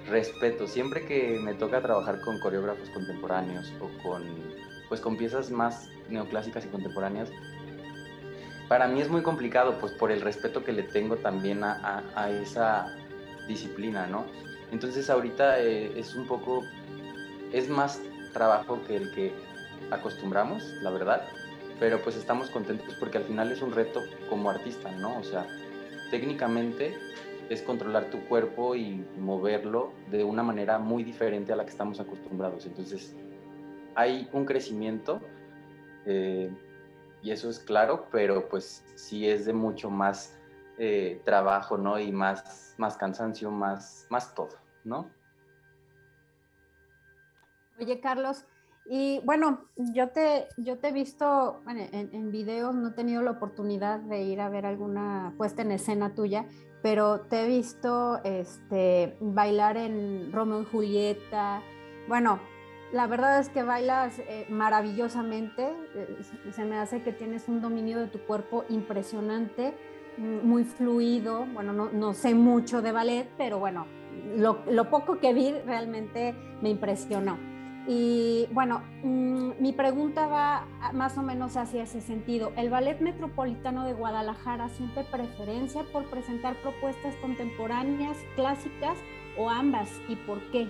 respeto. 0.10 0.68
Siempre 0.68 1.06
que 1.06 1.40
me 1.40 1.54
toca 1.54 1.82
trabajar 1.82 2.20
con 2.22 2.40
coreógrafos 2.40 2.90
contemporáneos 2.90 3.72
o 3.80 4.04
con, 4.04 4.24
pues, 4.90 5.00
con 5.00 5.16
piezas 5.16 5.50
más 5.50 5.88
neoclásicas 6.10 6.66
y 6.66 6.68
contemporáneas, 6.68 7.30
para 8.68 8.88
mí 8.88 9.02
es 9.02 9.10
muy 9.10 9.22
complicado, 9.22 9.78
pues 9.80 9.94
por 9.94 10.12
el 10.12 10.22
respeto 10.22 10.64
que 10.64 10.74
le 10.74 10.84
tengo 10.84 11.18
también 11.18 11.64
a, 11.64 12.30
esa 12.42 12.96
disciplina, 13.48 14.08
¿no? 14.08 14.26
Entonces 14.72 15.10
ahorita 15.10 15.60
eh, 15.60 16.00
es 16.00 16.16
un 16.16 16.26
poco, 16.26 16.64
es 17.52 17.70
más 17.70 18.02
trabajo 18.34 18.80
que 18.88 18.96
el 18.96 19.12
que 19.14 19.34
acostumbramos, 19.90 20.64
la 20.82 20.92
verdad, 20.92 21.28
pero 21.80 22.02
pues 22.02 22.16
estamos 22.16 22.50
contentos 22.50 22.96
porque 23.00 23.18
al 23.18 23.24
final 23.24 23.52
es 23.52 23.62
un 23.62 23.72
reto 23.72 24.02
como 24.30 24.50
artista, 24.50 24.92
¿no? 24.92 25.18
O 25.18 25.24
sea, 25.24 25.48
técnicamente 26.12 26.96
es 27.50 27.62
controlar 27.62 28.10
tu 28.12 28.20
cuerpo 28.28 28.76
y 28.76 29.06
moverlo 29.18 29.92
de 30.10 30.24
una 30.24 30.44
manera 30.44 30.78
muy 30.78 31.04
diferente 31.04 31.52
a 31.52 31.56
la 31.56 31.66
que 31.66 31.72
estamos 31.72 32.00
acostumbrados. 32.00 32.66
Entonces, 32.66 33.16
hay 33.96 34.30
un 34.32 34.46
crecimiento. 34.46 35.22
Eh, 36.06 36.50
y 37.22 37.32
eso 37.32 37.50
es 37.50 37.60
claro, 37.60 38.08
pero 38.12 38.48
pues 38.50 38.84
sí 38.96 39.30
es 39.30 39.46
de 39.46 39.54
mucho 39.54 39.90
más 39.90 40.40
eh, 40.78 41.22
trabajo, 41.24 41.78
¿no? 41.78 42.00
Y 42.00 42.12
más, 42.12 42.74
más 42.78 42.98
cansancio, 42.98 43.52
más, 43.52 44.08
más 44.10 44.34
todo, 44.34 44.58
¿no? 44.84 45.10
Oye, 47.80 48.00
Carlos, 48.00 48.46
y 48.86 49.22
bueno, 49.24 49.66
yo 49.94 50.10
te, 50.10 50.48
yo 50.58 50.78
te 50.78 50.90
he 50.90 50.92
visto 50.92 51.62
en, 51.68 52.10
en, 52.14 52.32
videos, 52.32 52.76
no 52.76 52.90
he 52.90 52.92
tenido 52.92 53.22
la 53.22 53.32
oportunidad 53.32 54.00
de 54.00 54.24
ir 54.24 54.42
a 54.42 54.50
ver 54.50 54.66
alguna 54.66 55.34
puesta 55.38 55.62
en 55.62 55.72
escena 55.72 56.14
tuya, 56.14 56.46
pero 56.82 57.22
te 57.22 57.44
he 57.44 57.48
visto 57.48 58.20
este, 58.24 59.16
bailar 59.20 59.78
en 59.78 60.32
Romeo 60.32 60.64
y 60.64 60.66
Julieta. 60.66 61.62
Bueno, 62.08 62.40
la 62.92 63.08
verdad 63.08 63.40
es 63.40 63.50
que 63.50 63.64
bailas 63.64 64.20
eh, 64.20 64.46
maravillosamente, 64.50 65.74
eh, 65.96 66.18
se 66.52 66.66
me 66.66 66.78
hace 66.78 67.02
que 67.02 67.14
tienes 67.14 67.48
un 67.48 67.62
dominio 67.62 68.00
de 68.00 68.08
tu 68.08 68.20
cuerpo 68.20 68.66
impresionante, 68.70 69.74
mm, 70.18 70.46
muy 70.46 70.66
fluido, 70.66 71.46
bueno, 71.54 71.72
no, 71.72 72.14
sé 72.14 72.34
mucho 72.34 72.82
de 72.82 72.92
ballet, 72.92 73.30
pero 73.38 73.60
bueno, 73.60 73.86
lo, 74.36 74.90
poco 74.90 75.20
que 75.20 75.34
vi 75.34 75.54
realmente 75.66 76.36
me 76.62 76.70
impresionó. 76.70 77.51
Y 77.88 78.48
bueno, 78.52 78.84
mm, 79.04 79.52
mi 79.60 79.74
pregunta 79.74 80.28
va 80.28 80.66
más 80.94 81.18
o 81.18 81.24
menos 81.24 81.58
hacia 81.58 81.84
ese 81.84 82.02
sentido. 82.02 82.52
¿El 82.56 82.70
Ballet 82.70 83.00
Metropolitano 83.02 83.86
de 83.86 83.94
Guadalajara 83.94 84.70
siente 84.70 85.04
preferencia 85.04 85.84
por 85.92 86.06
presentar 86.10 86.56
propuestas 86.62 87.16
contemporáneas, 87.18 88.18
clásicas 88.36 88.98
o 89.38 89.50
ambas? 89.50 89.90
¿Y 90.08 90.16
por 90.16 90.40
qué? 90.52 90.68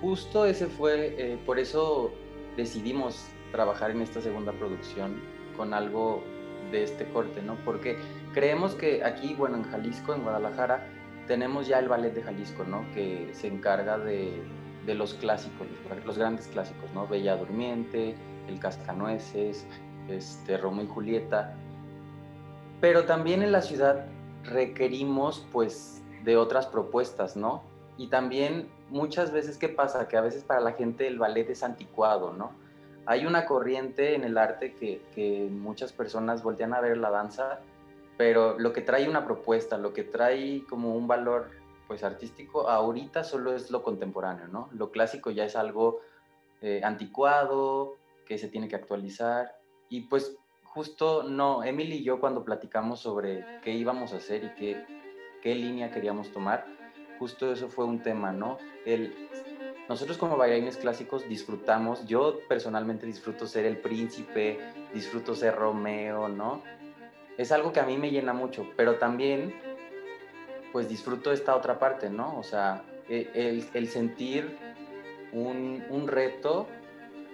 justo 0.00 0.46
ese 0.46 0.66
fue, 0.66 1.14
eh, 1.18 1.38
por 1.44 1.58
eso 1.58 2.12
decidimos 2.56 3.26
trabajar 3.52 3.90
en 3.90 4.02
esta 4.02 4.20
segunda 4.20 4.52
producción 4.52 5.20
con 5.56 5.74
algo 5.74 6.22
de 6.70 6.84
este 6.84 7.06
corte, 7.06 7.42
¿no? 7.42 7.56
Porque 7.64 7.96
creemos 8.34 8.74
que 8.74 9.02
aquí, 9.04 9.34
bueno, 9.34 9.56
en 9.56 9.64
Jalisco, 9.64 10.14
en 10.14 10.22
Guadalajara, 10.22 10.86
tenemos 11.26 11.66
ya 11.66 11.78
el 11.78 11.88
ballet 11.88 12.12
de 12.14 12.22
Jalisco, 12.22 12.64
¿no? 12.64 12.84
Que 12.94 13.30
se 13.32 13.48
encarga 13.48 13.98
de, 13.98 14.42
de 14.86 14.94
los 14.94 15.14
clásicos, 15.14 15.66
los 16.04 16.18
grandes 16.18 16.46
clásicos, 16.48 16.90
¿no? 16.94 17.06
Bella 17.06 17.36
Durmiente, 17.36 18.14
El 18.48 18.58
Cascanueces, 18.58 19.66
este, 20.08 20.56
Romeo 20.56 20.84
y 20.84 20.88
Julieta. 20.88 21.54
Pero 22.80 23.04
también 23.04 23.42
en 23.42 23.52
la 23.52 23.62
ciudad 23.62 24.06
requerimos, 24.44 25.46
pues, 25.52 26.02
de 26.24 26.36
otras 26.36 26.66
propuestas, 26.66 27.36
¿no? 27.36 27.62
Y 27.96 28.08
también 28.08 28.68
muchas 28.90 29.32
veces, 29.32 29.58
¿qué 29.58 29.68
pasa? 29.68 30.08
Que 30.08 30.16
a 30.16 30.20
veces 30.20 30.44
para 30.44 30.60
la 30.60 30.72
gente 30.72 31.06
el 31.06 31.18
ballet 31.18 31.48
es 31.50 31.62
anticuado, 31.62 32.32
¿no? 32.32 32.52
Hay 33.06 33.26
una 33.26 33.46
corriente 33.46 34.14
en 34.14 34.24
el 34.24 34.36
arte 34.36 34.74
que, 34.74 35.48
muchas 35.50 35.92
personas 35.92 36.42
voltean 36.42 36.74
a 36.74 36.80
ver 36.80 36.98
la 36.98 37.10
danza, 37.10 37.60
pero 38.16 38.58
lo 38.58 38.72
que 38.72 38.82
trae 38.82 39.08
una 39.08 39.24
propuesta, 39.24 39.78
lo 39.78 39.92
que 39.92 40.04
trae 40.04 40.64
como 40.68 40.94
un 40.94 41.06
valor 41.06 41.50
pues 41.88 42.04
artístico, 42.04 42.68
ahorita 42.68 43.24
solo 43.24 43.54
es 43.54 43.70
lo 43.70 43.82
contemporáneo, 43.82 44.46
¿no? 44.46 44.68
Lo 44.72 44.90
clásico 44.92 45.30
ya 45.30 45.44
es 45.44 45.56
algo 45.56 46.00
eh, 46.60 46.82
anticuado, 46.84 47.96
que 48.26 48.36
se 48.36 48.48
tiene 48.48 48.68
que 48.68 48.76
actualizar, 48.76 49.58
y 49.88 50.02
pues 50.02 50.36
justo 50.64 51.22
no, 51.22 51.64
Emily 51.64 51.96
y 51.96 52.04
yo 52.04 52.20
cuando 52.20 52.44
platicamos 52.44 53.00
sobre 53.00 53.44
qué 53.62 53.72
íbamos 53.72 54.12
a 54.12 54.18
hacer 54.18 54.44
y 54.44 54.48
qué, 54.50 54.84
qué 55.42 55.54
línea 55.54 55.90
queríamos 55.90 56.30
tomar, 56.30 56.66
justo 57.18 57.50
eso 57.50 57.68
fue 57.68 57.86
un 57.86 58.02
tema, 58.02 58.32
¿no? 58.32 58.58
El, 58.84 59.14
nosotros 59.88 60.18
como 60.18 60.36
bailarines 60.36 60.76
clásicos 60.76 61.26
disfrutamos, 61.26 62.06
yo 62.06 62.40
personalmente 62.48 63.06
disfruto 63.06 63.46
ser 63.46 63.64
el 63.64 63.78
príncipe, 63.78 64.58
disfruto 64.92 65.34
ser 65.34 65.56
Romeo, 65.56 66.28
¿no? 66.28 66.62
Es 67.38 67.50
algo 67.50 67.72
que 67.72 67.80
a 67.80 67.86
mí 67.86 67.96
me 67.96 68.10
llena 68.10 68.34
mucho, 68.34 68.66
pero 68.76 68.96
también 68.96 69.54
pues 70.72 70.88
disfruto 70.88 71.32
esta 71.32 71.56
otra 71.56 71.78
parte, 71.78 72.10
¿no? 72.10 72.38
O 72.38 72.42
sea, 72.42 72.82
e, 73.08 73.62
el, 73.72 73.88
sentir 73.88 74.58
un, 75.32 75.84
un, 75.90 76.08
reto 76.08 76.68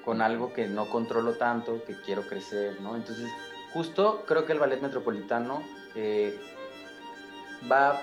con 0.05 0.23
algo 0.23 0.53
que 0.53 0.67
no 0.67 0.88
controlo 0.88 1.35
tanto, 1.35 1.83
que 1.85 2.00
quiero 2.03 2.23
crecer, 2.23 2.81
¿no? 2.81 2.97
Entonces, 2.97 3.31
justo 3.73 4.25
creo 4.26 4.45
que 4.47 4.53
el 4.53 4.59
ballet 4.59 4.81
metropolitano 4.81 5.62
eh, 5.95 6.38
va 7.71 8.00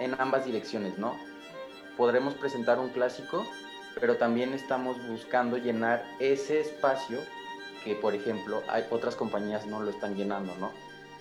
en 0.00 0.14
ambas 0.20 0.44
direcciones, 0.44 0.98
¿no? 0.98 1.14
Podremos 1.96 2.34
presentar 2.34 2.78
un 2.78 2.88
clásico, 2.88 3.46
pero 4.00 4.16
también 4.16 4.52
estamos 4.52 4.96
buscando 5.08 5.56
llenar 5.56 6.04
ese 6.18 6.60
espacio 6.60 7.20
que, 7.84 7.94
por 7.94 8.14
ejemplo, 8.14 8.62
hay 8.68 8.84
otras 8.90 9.14
compañías 9.14 9.66
no 9.66 9.80
lo 9.80 9.90
están 9.90 10.16
llenando, 10.16 10.52
¿no? 10.58 10.72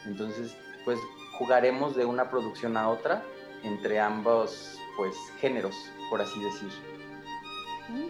Entonces, 0.05 0.55
pues 0.85 0.97
jugaremos 1.37 1.95
de 1.95 2.05
una 2.05 2.29
producción 2.29 2.77
a 2.77 2.89
otra 2.89 3.23
entre 3.63 3.99
ambos, 3.99 4.79
pues, 4.95 5.15
géneros, 5.39 5.75
por 6.09 6.21
así 6.21 6.39
decir. 6.43 6.69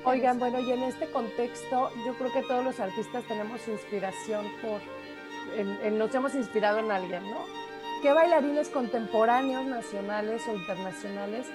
Oigan, 0.05 0.39
bueno, 0.39 0.60
y 0.60 0.72
en 0.72 0.83
este 0.83 1.10
contexto, 1.12 1.91
yo 2.05 2.13
creo 2.13 2.31
que 2.31 2.43
todos 2.43 2.63
los 2.63 2.79
artistas 2.79 3.24
tenemos 3.27 3.67
inspiración 3.67 4.45
por, 4.62 4.81
nos 5.91 6.13
hemos 6.13 6.36
inspirado 6.36 6.79
en 6.79 6.91
alguien, 6.91 7.24
¿no? 7.29 7.45
¿Qué 8.01 8.12
bailarines 8.12 8.69
contemporáneos, 8.69 9.65
nacionales 9.65 10.41
o 10.48 10.53
internacionales 10.53 11.48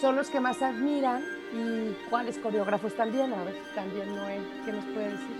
son 0.00 0.16
los 0.16 0.28
que 0.28 0.38
más 0.38 0.60
admiran 0.62 1.24
y 1.52 1.96
cuáles 2.10 2.38
coreógrafos 2.38 2.94
también? 2.94 3.32
A 3.32 3.42
ver, 3.42 3.56
también 3.74 4.14
Noé, 4.14 4.38
¿qué 4.64 4.72
nos 4.72 4.84
puede 4.84 5.10
decir? 5.10 5.36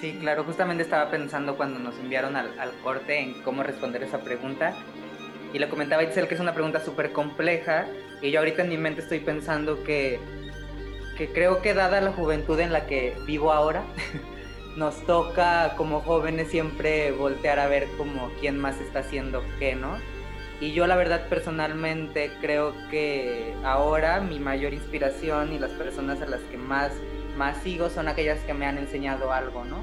Sí, 0.00 0.16
claro, 0.20 0.44
justamente 0.44 0.84
estaba 0.84 1.10
pensando 1.10 1.56
cuando 1.56 1.80
nos 1.80 1.98
enviaron 1.98 2.36
al, 2.36 2.58
al 2.60 2.72
corte 2.84 3.18
en 3.18 3.42
cómo 3.42 3.62
responder 3.62 4.02
esa 4.04 4.20
pregunta. 4.20 4.76
Y 5.52 5.58
le 5.58 5.68
comentaba 5.68 6.02
a 6.02 6.04
Itzel 6.04 6.28
que 6.28 6.34
es 6.34 6.40
una 6.40 6.54
pregunta 6.54 6.80
súper 6.80 7.12
compleja. 7.12 7.86
Y 8.20 8.30
yo 8.30 8.40
ahorita 8.40 8.62
en 8.62 8.68
mi 8.68 8.76
mente 8.76 9.00
estoy 9.00 9.20
pensando 9.20 9.82
que, 9.84 10.18
que 11.16 11.28
creo 11.28 11.62
que 11.62 11.74
dada 11.74 12.00
la 12.00 12.12
juventud 12.12 12.58
en 12.60 12.72
la 12.72 12.86
que 12.86 13.14
vivo 13.26 13.52
ahora, 13.52 13.84
nos 14.76 15.04
toca 15.06 15.74
como 15.76 16.00
jóvenes 16.00 16.48
siempre 16.48 17.12
voltear 17.12 17.58
a 17.58 17.66
ver 17.66 17.88
como 17.96 18.30
quién 18.40 18.58
más 18.58 18.80
está 18.80 19.00
haciendo 19.00 19.42
qué, 19.58 19.74
¿no? 19.74 19.96
Y 20.60 20.72
yo 20.72 20.86
la 20.86 20.96
verdad 20.96 21.28
personalmente 21.28 22.32
creo 22.40 22.74
que 22.90 23.54
ahora 23.64 24.20
mi 24.20 24.40
mayor 24.40 24.74
inspiración 24.74 25.52
y 25.52 25.58
las 25.58 25.70
personas 25.70 26.20
a 26.20 26.26
las 26.26 26.40
que 26.42 26.56
más, 26.56 26.92
más 27.36 27.56
sigo 27.62 27.90
son 27.90 28.08
aquellas 28.08 28.40
que 28.40 28.54
me 28.54 28.66
han 28.66 28.76
enseñado 28.76 29.32
algo, 29.32 29.64
¿no? 29.64 29.78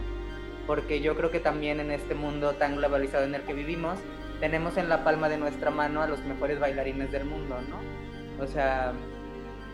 Porque 0.67 0.99
yo 0.99 1.15
creo 1.15 1.31
que 1.31 1.39
también 1.39 1.79
en 1.79 1.91
este 1.91 2.13
mundo 2.13 2.53
tan 2.55 2.75
globalizado 2.75 3.23
en 3.23 3.35
el 3.35 3.43
que 3.43 3.53
vivimos, 3.53 3.99
tenemos 4.39 4.77
en 4.77 4.89
la 4.89 5.03
palma 5.03 5.29
de 5.29 5.37
nuestra 5.37 5.71
mano 5.71 6.01
a 6.01 6.07
los 6.07 6.19
mejores 6.21 6.59
bailarines 6.59 7.11
del 7.11 7.25
mundo, 7.25 7.57
¿no? 7.69 8.43
O 8.43 8.47
sea, 8.47 8.93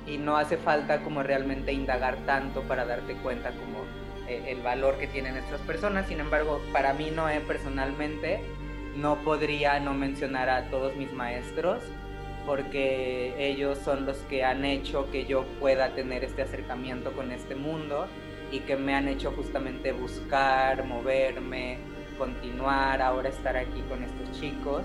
y 0.07 0.17
no 0.17 0.37
hace 0.37 0.57
falta 0.57 1.01
como 1.03 1.23
realmente 1.23 1.73
indagar 1.73 2.17
tanto 2.25 2.61
para 2.63 2.85
darte 2.85 3.15
cuenta 3.15 3.49
como 3.51 3.85
eh, 4.27 4.51
el 4.51 4.61
valor 4.61 4.97
que 4.97 5.07
tienen 5.07 5.37
estas 5.37 5.61
personas. 5.61 6.07
Sin 6.07 6.19
embargo, 6.19 6.61
para 6.71 6.93
mí 6.93 7.11
no 7.15 7.25
personalmente 7.47 8.41
no 8.95 9.17
podría 9.23 9.79
no 9.79 9.93
mencionar 9.93 10.49
a 10.49 10.69
todos 10.69 10.95
mis 10.95 11.11
maestros 11.13 11.81
porque 12.45 13.35
ellos 13.37 13.77
son 13.77 14.05
los 14.05 14.17
que 14.23 14.43
han 14.43 14.65
hecho 14.65 15.09
que 15.11 15.25
yo 15.25 15.45
pueda 15.59 15.93
tener 15.93 16.23
este 16.23 16.41
acercamiento 16.41 17.11
con 17.11 17.31
este 17.31 17.55
mundo 17.55 18.07
y 18.51 18.59
que 18.61 18.75
me 18.75 18.95
han 18.95 19.07
hecho 19.07 19.31
justamente 19.31 19.91
buscar, 19.91 20.83
moverme, 20.85 21.77
continuar, 22.21 23.01
ahora 23.01 23.29
estar 23.29 23.57
aquí 23.57 23.81
con 23.89 24.03
estos 24.03 24.39
chicos. 24.39 24.83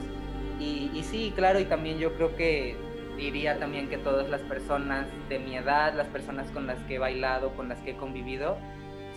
Y, 0.59 0.91
y, 0.95 1.03
sí, 1.03 1.35
claro, 1.37 1.61
y 1.61 1.67
también 1.67 1.99
yo 1.99 2.15
creo 2.15 2.35
que 2.35 2.77
diría 3.19 3.59
también 3.59 3.91
que 3.91 3.99
todas 3.99 4.31
las 4.31 4.41
personas 4.41 5.07
de 5.29 5.39
mi 5.39 5.55
edad, 5.55 5.93
las 5.95 6.07
personas 6.07 6.51
con 6.51 6.67
las 6.67 6.79
que 6.85 6.95
he 6.95 6.99
bailado, 6.99 7.51
con 7.51 7.69
las 7.69 7.79
que 7.81 7.91
he 7.91 7.97
convivido, 7.97 8.57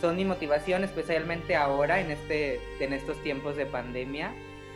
son 0.02 0.18
mi 0.18 0.26
motivación, 0.26 0.84
especialmente 0.84 1.56
ahora 1.56 2.02
en, 2.02 2.12
este, 2.12 2.60
en 2.82 2.92
estos 2.92 3.24
tiempos 3.24 3.56
de 3.56 3.66
pandemia, 3.66 4.34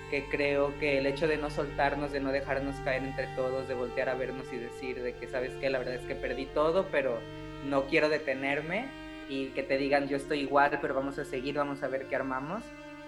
que 0.09 0.23
creo 0.29 0.73
que 0.79 0.97
el 0.99 1.05
hecho 1.05 1.27
de 1.27 1.35
no 1.35 1.49
soltarnos, 1.49 2.13
de 2.13 2.21
no 2.21 2.31
dejarnos 2.31 2.77
caer 2.85 3.03
entre 3.03 3.27
todos, 3.35 3.67
de 3.67 3.73
voltear 3.73 4.07
a 4.07 4.15
vernos 4.15 4.45
y 4.53 4.57
decir 4.57 5.03
de 5.03 5.15
que, 5.15 5.27
¿sabes 5.27 5.51
qué? 5.59 5.69
La 5.69 5.79
verdad 5.79 5.95
es 5.95 6.05
que 6.05 6.15
perdí 6.15 6.45
todo, 6.45 6.87
pero 6.93 7.19
no 7.65 7.87
quiero 7.87 8.07
detenerme 8.07 8.85
y 9.27 9.47
que 9.47 9.63
te 9.63 9.77
digan 9.77 10.07
yo 10.07 10.15
estoy 10.15 10.39
igual, 10.39 10.79
pero 10.81 10.93
vamos 10.93 11.19
a 11.19 11.25
seguir, 11.25 11.55
vamos 11.55 11.83
a 11.83 11.89
ver 11.89 12.05
qué 12.07 12.15
armamos. 12.15 12.63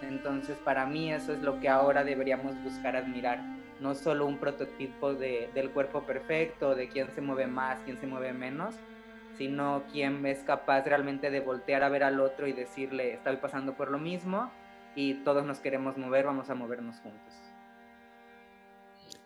Entonces, 0.07 0.57
para 0.57 0.85
mí 0.85 1.11
eso 1.11 1.33
es 1.33 1.41
lo 1.41 1.59
que 1.59 1.69
ahora 1.69 2.03
deberíamos 2.03 2.61
buscar 2.63 2.95
admirar, 2.95 3.39
no 3.79 3.95
solo 3.95 4.25
un 4.25 4.37
prototipo 4.37 5.13
de, 5.13 5.49
del 5.53 5.71
cuerpo 5.71 6.03
perfecto, 6.03 6.75
de 6.75 6.87
quién 6.87 7.11
se 7.11 7.21
mueve 7.21 7.47
más, 7.47 7.79
quién 7.85 7.97
se 7.97 8.07
mueve 8.07 8.33
menos, 8.33 8.75
sino 9.37 9.83
quién 9.91 10.25
es 10.25 10.39
capaz 10.43 10.85
realmente 10.85 11.29
de 11.29 11.39
voltear 11.41 11.83
a 11.83 11.89
ver 11.89 12.03
al 12.03 12.19
otro 12.19 12.47
y 12.47 12.53
decirle, 12.53 13.13
estoy 13.13 13.37
pasando 13.37 13.73
por 13.73 13.91
lo 13.91 13.97
mismo 13.97 14.51
y 14.95 15.15
todos 15.25 15.45
nos 15.45 15.59
queremos 15.59 15.97
mover, 15.97 16.25
vamos 16.25 16.49
a 16.49 16.55
movernos 16.55 16.99
juntos. 17.01 17.33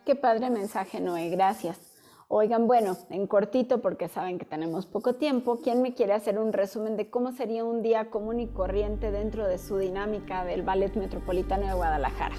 Qué 0.05 0.15
padre 0.15 0.49
mensaje, 0.49 0.99
Noé, 0.99 1.29
gracias. 1.29 1.88
Oigan, 2.31 2.67
bueno, 2.67 2.95
en 3.09 3.25
cortito, 3.25 3.81
porque 3.81 4.07
saben 4.07 4.37
que 4.37 4.45
tenemos 4.45 4.85
poco 4.85 5.15
tiempo, 5.15 5.61
¿quién 5.63 5.81
me 5.81 5.95
quiere 5.95 6.13
hacer 6.13 6.37
un 6.37 6.53
resumen 6.53 6.95
de 6.95 7.09
cómo 7.09 7.31
sería 7.31 7.65
un 7.65 7.81
día 7.81 8.11
común 8.11 8.39
y 8.39 8.45
corriente 8.45 9.09
dentro 9.09 9.47
de 9.47 9.57
su 9.57 9.79
dinámica 9.79 10.45
del 10.45 10.61
Ballet 10.61 10.93
Metropolitano 10.93 11.65
de 11.65 11.73
Guadalajara? 11.73 12.35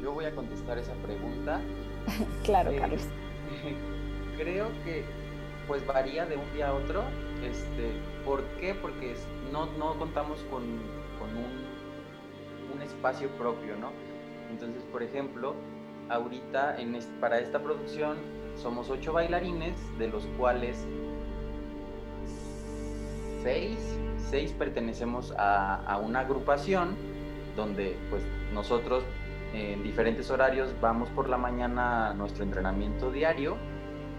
Yo 0.00 0.12
voy 0.12 0.24
a 0.24 0.34
contestar 0.34 0.76
esa 0.76 0.92
pregunta. 0.94 1.60
claro, 2.42 2.72
eh, 2.72 2.78
Carlos. 2.80 3.02
Creo 4.36 4.66
que 4.84 5.04
pues 5.68 5.86
varía 5.86 6.26
de 6.26 6.36
un 6.36 6.52
día 6.52 6.70
a 6.70 6.74
otro. 6.74 7.04
Este, 7.48 7.92
¿Por 8.24 8.42
qué? 8.58 8.74
Porque 8.74 9.14
no, 9.52 9.66
no 9.78 9.96
contamos 10.00 10.40
con, 10.50 10.62
con 11.20 11.30
un, 11.30 12.74
un, 12.74 12.82
espacio 12.82 13.28
propio, 13.38 13.76
¿no? 13.76 13.90
Entonces, 14.50 14.82
por 14.90 15.04
ejemplo, 15.04 15.54
ahorita 16.08 16.76
para 17.20 17.38
esta 17.40 17.62
producción 17.62 18.16
somos 18.56 18.90
ocho 18.90 19.12
bailarines, 19.12 19.76
de 19.98 20.08
los 20.08 20.26
cuales 20.38 20.86
seis, 23.42 23.78
seis 24.30 24.52
pertenecemos 24.52 25.32
a, 25.36 25.76
a 25.84 25.98
una 25.98 26.20
agrupación 26.20 26.96
donde 27.56 27.96
pues 28.10 28.22
nosotros 28.52 29.04
en 29.52 29.82
diferentes 29.82 30.30
horarios 30.30 30.74
vamos 30.80 31.08
por 31.10 31.28
la 31.28 31.36
mañana 31.36 32.10
a 32.10 32.14
nuestro 32.14 32.42
entrenamiento 32.44 33.12
diario 33.12 33.56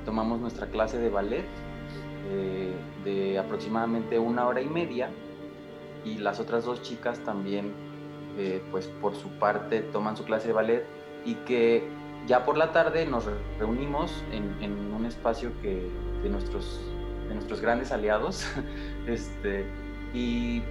tomamos 0.06 0.40
nuestra 0.40 0.68
clase 0.68 0.98
de 0.98 1.10
ballet 1.10 1.46
eh, 2.30 2.74
de 3.04 3.38
aproximadamente 3.38 4.18
una 4.18 4.48
hora 4.48 4.62
y 4.62 4.68
media 4.68 5.10
y 6.04 6.18
las 6.18 6.40
otras 6.40 6.66
dos 6.66 6.82
chicas 6.82 7.20
también, 7.20 7.72
eh, 8.38 8.64
pues 8.72 8.88
por 8.88 9.16
su 9.16 9.30
parte, 9.40 9.82
toman 9.82 10.18
su 10.18 10.24
clase 10.24 10.48
de 10.48 10.54
ballet 10.54 10.86
y 11.26 11.36
que 11.36 11.88
ya 12.28 12.46
por 12.46 12.58
la 12.58 12.72
tarde 12.72 13.06
nos 13.06 13.26
reunimos 13.60 14.24
en, 14.32 14.94
un 14.94 15.06
espacio 15.06 15.52
que, 15.62 15.90
de, 16.24 16.30
nuestros, 16.30 16.82
de 17.28 17.36
nuestros 17.36 17.62
grandes 17.62 17.92
aliados 17.92 18.48
este, 19.08 19.66
y 20.14 20.62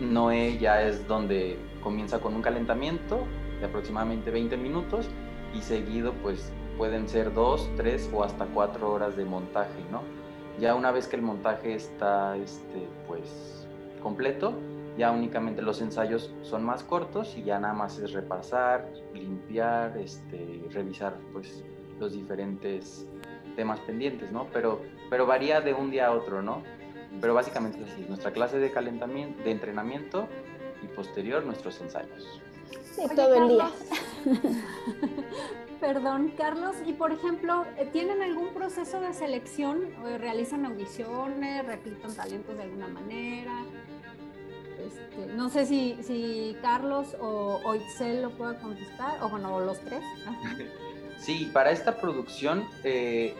Noé 0.00 0.58
ya 0.58 0.82
es 0.82 1.06
donde 1.06 1.58
comienza 1.82 2.20
con 2.20 2.34
un 2.34 2.42
calentamiento 2.42 3.24
de 3.60 3.66
aproximadamente 3.66 4.30
20 4.30 4.56
minutos 4.56 5.08
y 5.54 5.60
seguido 5.60 6.12
pues 6.22 6.52
pueden 6.76 7.08
ser 7.08 7.32
dos, 7.32 7.70
tres 7.76 8.10
o 8.12 8.24
hasta 8.24 8.46
cuatro 8.46 8.92
horas 8.92 9.16
de 9.16 9.24
montaje, 9.24 9.80
¿no? 9.90 10.02
Ya 10.58 10.74
una 10.74 10.90
vez 10.92 11.08
que 11.08 11.16
el 11.16 11.22
montaje 11.22 11.74
está, 11.74 12.36
este, 12.36 12.88
pues, 13.06 13.66
completo, 14.02 14.54
ya 14.96 15.10
únicamente 15.10 15.62
los 15.62 15.80
ensayos 15.80 16.32
son 16.42 16.64
más 16.64 16.84
cortos 16.84 17.36
y 17.36 17.42
ya 17.42 17.58
nada 17.58 17.74
más 17.74 17.98
es 17.98 18.12
repasar, 18.12 18.92
limpiar, 19.12 19.96
este, 19.96 20.64
revisar, 20.70 21.16
pues, 21.32 21.64
los 21.98 22.12
diferentes 22.12 23.06
temas 23.56 23.80
pendientes, 23.80 24.30
¿no? 24.30 24.46
Pero, 24.52 24.82
pero 25.10 25.26
varía 25.26 25.60
de 25.60 25.74
un 25.74 25.90
día 25.90 26.06
a 26.08 26.12
otro, 26.12 26.42
¿no? 26.42 26.62
Pero 27.20 27.34
básicamente 27.34 27.80
es 27.82 27.92
así, 27.92 28.04
nuestra 28.08 28.32
clase 28.32 28.58
de 28.58 28.70
calentamiento, 28.70 29.42
de 29.42 29.50
entrenamiento 29.50 30.28
y 30.82 30.86
posterior 30.88 31.44
nuestros 31.44 31.80
ensayos. 31.80 32.40
Sí, 32.92 33.02
todo 33.14 33.34
el 33.34 33.48
día. 33.48 33.70
Perdón, 35.80 36.32
Carlos, 36.36 36.76
y 36.86 36.94
por 36.94 37.12
ejemplo, 37.12 37.66
¿tienen 37.92 38.22
algún 38.22 38.54
proceso 38.54 39.00
de 39.00 39.12
selección? 39.12 39.90
¿Realizan 40.18 40.64
audiciones? 40.64 41.66
¿Reclutan 41.66 42.14
talentos 42.14 42.56
de 42.56 42.62
alguna 42.62 42.88
manera? 42.88 43.52
Este, 44.86 45.32
no 45.34 45.48
sé 45.48 45.66
si, 45.66 45.98
si 46.02 46.56
Carlos 46.62 47.16
o, 47.20 47.60
o, 47.64 47.74
lo 47.74 48.30
pueda 48.30 48.58
contestar, 48.58 49.22
o 49.22 49.28
bueno, 49.28 49.60
los 49.60 49.80
tres. 49.80 50.02
Sí, 51.18 51.50
para 51.52 51.70
esta 51.70 51.96
producción 51.96 52.64
eh, 52.82 53.34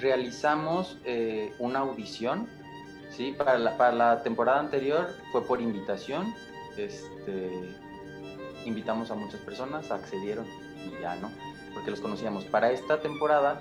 realizamos 0.00 0.98
eh, 1.04 1.54
una 1.58 1.80
audición. 1.80 2.46
¿sí? 3.10 3.34
Para, 3.36 3.58
la, 3.58 3.76
para 3.76 3.92
la 3.92 4.22
temporada 4.22 4.60
anterior 4.60 5.08
fue 5.32 5.44
por 5.44 5.60
invitación. 5.60 6.34
Este, 6.76 7.74
invitamos 8.66 9.10
a 9.10 9.14
muchas 9.14 9.40
personas, 9.40 9.90
accedieron 9.90 10.46
y 10.46 11.00
ya 11.00 11.16
no, 11.16 11.30
porque 11.72 11.90
los 11.90 12.00
conocíamos. 12.00 12.44
Para 12.44 12.70
esta 12.70 13.00
temporada, 13.00 13.60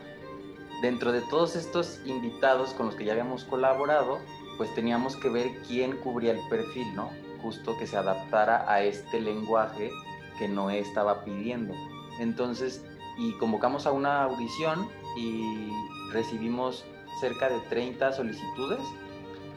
dentro 0.81 1.11
de 1.11 1.21
todos 1.21 1.55
estos 1.55 2.01
invitados 2.05 2.73
con 2.73 2.87
los 2.87 2.95
que 2.95 3.05
ya 3.05 3.13
habíamos 3.13 3.45
colaborado, 3.45 4.19
pues 4.57 4.73
teníamos 4.73 5.15
que 5.17 5.29
ver 5.29 5.51
quién 5.67 5.97
cubría 5.97 6.31
el 6.31 6.47
perfil, 6.49 6.95
¿no? 6.95 7.09
Justo 7.41 7.77
que 7.77 7.87
se 7.87 7.97
adaptara 7.97 8.65
a 8.71 8.81
este 8.81 9.19
lenguaje 9.19 9.91
que 10.37 10.47
Noé 10.47 10.79
estaba 10.79 11.23
pidiendo. 11.23 11.73
Entonces, 12.19 12.83
y 13.17 13.33
convocamos 13.33 13.85
a 13.85 13.91
una 13.91 14.23
audición 14.23 14.89
y 15.17 15.69
recibimos 16.11 16.85
cerca 17.19 17.49
de 17.49 17.59
30 17.69 18.13
solicitudes, 18.13 18.81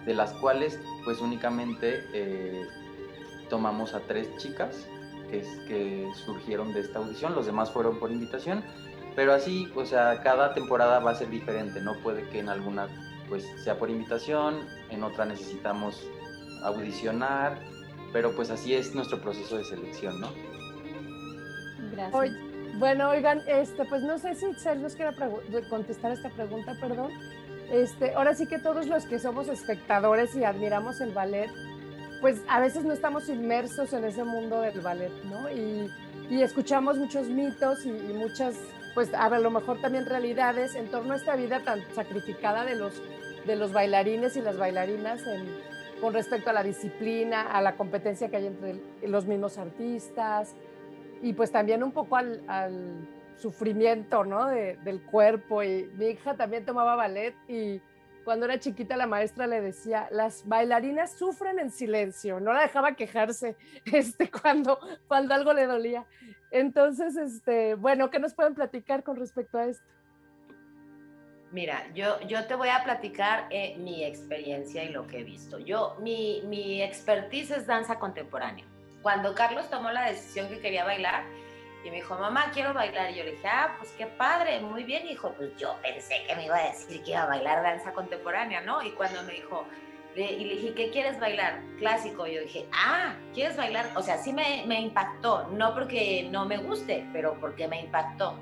de 0.06 0.14
las 0.14 0.32
cuales 0.34 0.78
pues 1.04 1.20
únicamente 1.20 2.04
eh, 2.12 2.66
tomamos 3.50 3.94
a 3.94 4.00
tres 4.00 4.28
chicas 4.36 4.86
que, 5.30 5.42
que 5.66 6.08
surgieron 6.24 6.72
de 6.72 6.80
esta 6.80 6.98
audición, 7.00 7.34
los 7.34 7.46
demás 7.46 7.70
fueron 7.70 7.98
por 7.98 8.10
invitación, 8.10 8.62
pero 9.16 9.34
así, 9.34 9.70
o 9.74 9.84
sea, 9.84 10.22
cada 10.22 10.54
temporada 10.54 11.00
va 11.00 11.10
a 11.10 11.14
ser 11.14 11.28
diferente, 11.28 11.80
no 11.80 11.94
puede 11.98 12.28
que 12.28 12.38
en 12.38 12.48
alguna 12.48 12.88
pues 13.28 13.44
sea 13.62 13.78
por 13.78 13.90
invitación, 13.90 14.66
en 14.90 15.02
otra 15.02 15.24
necesitamos 15.24 16.08
audicionar, 16.62 17.60
pero 18.12 18.34
pues 18.34 18.50
así 18.50 18.74
es 18.74 18.94
nuestro 18.94 19.20
proceso 19.20 19.56
de 19.56 19.64
selección, 19.64 20.20
¿no? 20.20 20.28
Gracias. 21.92 22.32
bueno, 22.78 23.10
oigan, 23.10 23.42
este, 23.46 23.84
pues 23.84 24.02
no 24.02 24.18
sé 24.18 24.34
si 24.34 24.52
Cel 24.54 24.82
nos 24.82 24.94
quiera 24.94 25.14
contestar 25.68 26.12
esta 26.12 26.30
pregunta, 26.30 26.76
perdón. 26.80 27.12
Este, 27.70 28.14
ahora 28.14 28.34
sí 28.34 28.46
que 28.46 28.58
todos 28.58 28.86
los 28.86 29.04
que 29.04 29.18
somos 29.18 29.48
espectadores 29.48 30.34
y 30.34 30.44
admiramos 30.44 31.00
el 31.00 31.12
ballet, 31.12 31.50
pues 32.20 32.40
a 32.48 32.60
veces 32.60 32.84
no 32.84 32.94
estamos 32.94 33.28
inmersos 33.28 33.92
en 33.92 34.04
ese 34.04 34.24
mundo 34.24 34.60
del 34.62 34.80
ballet, 34.80 35.12
¿no? 35.24 35.50
Y, 35.50 35.90
y 36.30 36.42
escuchamos 36.42 36.96
muchos 36.96 37.28
mitos 37.28 37.84
y, 37.84 37.90
y, 37.90 38.12
muchas, 38.14 38.54
pues 38.94 39.12
a 39.12 39.28
lo 39.38 39.50
mejor 39.50 39.80
también 39.80 40.06
realidades 40.06 40.74
en 40.74 40.90
torno 40.90 41.12
a 41.12 41.16
esta 41.16 41.36
vida 41.36 41.60
tan 41.60 41.82
sacrificada 41.94 42.64
de 42.64 42.74
los 42.74 43.02
de 43.48 43.56
los 43.56 43.72
bailarines 43.72 44.36
y 44.36 44.42
las 44.42 44.56
bailarinas 44.56 45.20
con 46.00 46.12
respecto 46.12 46.50
a 46.50 46.52
la 46.52 46.62
disciplina, 46.62 47.42
a 47.42 47.60
la 47.60 47.76
competencia 47.76 48.28
que 48.28 48.36
hay 48.36 48.46
entre 48.46 48.76
los 49.02 49.26
mismos 49.26 49.58
artistas 49.58 50.54
y 51.22 51.32
pues 51.32 51.50
también 51.50 51.82
un 51.82 51.90
poco 51.90 52.16
al, 52.16 53.08
sufrimiento 53.36 54.24
¿no? 54.24 54.46
del 54.46 55.02
cuerpo. 55.02 55.62
Y 55.62 55.90
mi 55.96 56.08
hija 56.08 56.34
también 56.34 56.64
tomaba 56.64 56.96
ballet 56.96 57.34
y 57.48 57.80
cuando 58.24 58.46
era 58.46 58.58
chiquita 58.58 58.96
la 58.96 59.06
maestra 59.06 59.46
le 59.46 59.60
decía, 59.60 60.08
las 60.10 60.46
bailarinas 60.46 61.12
sufren 61.12 61.58
en 61.58 61.70
silencio, 61.70 62.40
no 62.40 62.52
la 62.52 62.62
dejaba 62.62 62.94
quejarse 62.94 63.56
este, 63.86 64.30
cuando, 64.30 64.78
cuando 65.06 65.34
algo 65.34 65.54
le 65.54 65.66
dolía. 65.66 66.04
Entonces, 66.50 67.16
este, 67.16 67.74
bueno, 67.74 68.10
¿qué 68.10 68.18
nos 68.18 68.34
pueden 68.34 68.54
platicar 68.54 69.02
con 69.02 69.16
respecto 69.16 69.58
a 69.58 69.66
esto? 69.66 69.97
Mira, 71.50 71.86
yo, 71.94 72.20
yo 72.22 72.44
te 72.46 72.54
voy 72.54 72.68
a 72.68 72.84
platicar 72.84 73.46
eh, 73.50 73.74
mi 73.78 74.04
experiencia 74.04 74.84
y 74.84 74.90
lo 74.90 75.06
que 75.06 75.20
he 75.20 75.24
visto. 75.24 75.58
Yo, 75.58 75.96
mi, 76.00 76.42
mi 76.44 76.82
expertise 76.82 77.52
es 77.52 77.66
danza 77.66 77.98
contemporánea. 77.98 78.66
Cuando 79.02 79.34
Carlos 79.34 79.70
tomó 79.70 79.90
la 79.90 80.10
decisión 80.10 80.48
que 80.48 80.60
quería 80.60 80.84
bailar, 80.84 81.24
y 81.84 81.90
me 81.90 81.96
dijo, 81.96 82.18
mamá, 82.18 82.50
quiero 82.52 82.74
bailar. 82.74 83.12
Y 83.12 83.14
yo 83.14 83.24
le 83.24 83.30
dije, 83.32 83.48
ah, 83.48 83.76
pues 83.78 83.92
qué 83.92 84.06
padre, 84.06 84.60
muy 84.60 84.84
bien, 84.84 85.06
hijo. 85.06 85.32
Pues 85.32 85.56
yo 85.56 85.76
pensé 85.80 86.22
que 86.26 86.34
me 86.34 86.46
iba 86.46 86.56
a 86.56 86.68
decir 86.68 87.02
que 87.02 87.12
iba 87.12 87.22
a 87.22 87.26
bailar 87.26 87.62
danza 87.62 87.92
contemporánea, 87.92 88.60
¿no? 88.60 88.82
Y 88.82 88.90
cuando 88.90 89.22
me 89.22 89.34
dijo, 89.34 89.64
y 90.16 90.44
le 90.44 90.54
dije, 90.56 90.74
¿qué 90.74 90.90
quieres 90.90 91.18
bailar? 91.20 91.60
Clásico. 91.78 92.26
Yo 92.26 92.42
dije, 92.42 92.66
ah, 92.72 93.14
¿quieres 93.32 93.56
bailar? 93.56 93.86
O 93.94 94.02
sea, 94.02 94.18
sí 94.18 94.32
me, 94.32 94.64
me 94.66 94.80
impactó, 94.80 95.46
no 95.52 95.72
porque 95.74 96.28
no 96.30 96.44
me 96.44 96.58
guste, 96.58 97.06
pero 97.12 97.38
porque 97.40 97.68
me 97.68 97.80
impactó 97.80 98.36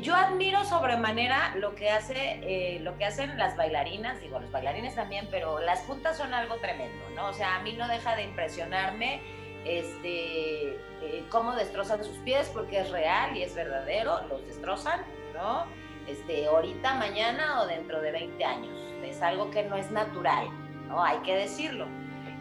yo 0.00 0.14
admiro 0.14 0.64
sobremanera 0.64 1.54
lo 1.56 1.74
que 1.74 1.90
hace 1.90 2.40
eh, 2.42 2.80
lo 2.80 2.96
que 2.96 3.04
hacen 3.04 3.36
las 3.36 3.56
bailarinas 3.56 4.20
digo 4.20 4.38
los 4.38 4.50
bailarines 4.50 4.94
también 4.94 5.28
pero 5.30 5.58
las 5.58 5.80
puntas 5.80 6.16
son 6.16 6.32
algo 6.32 6.56
tremendo 6.56 7.04
no 7.14 7.28
o 7.28 7.32
sea 7.32 7.56
a 7.56 7.62
mí 7.62 7.72
no 7.72 7.88
deja 7.88 8.14
de 8.14 8.24
impresionarme 8.24 9.20
este 9.64 10.74
eh, 11.02 11.24
cómo 11.28 11.54
destrozan 11.54 12.04
sus 12.04 12.16
pies 12.18 12.50
porque 12.54 12.80
es 12.80 12.90
real 12.90 13.36
y 13.36 13.42
es 13.42 13.54
verdadero 13.54 14.20
los 14.28 14.46
destrozan 14.46 15.00
no 15.34 15.66
este 16.06 16.46
ahorita 16.46 16.94
mañana 16.94 17.60
o 17.60 17.66
dentro 17.66 18.00
de 18.00 18.12
20 18.12 18.44
años 18.44 18.72
es 19.04 19.20
algo 19.22 19.50
que 19.50 19.64
no 19.64 19.76
es 19.76 19.90
natural 19.90 20.48
no 20.90 21.02
hay 21.02 21.18
que 21.18 21.36
decirlo. 21.36 21.86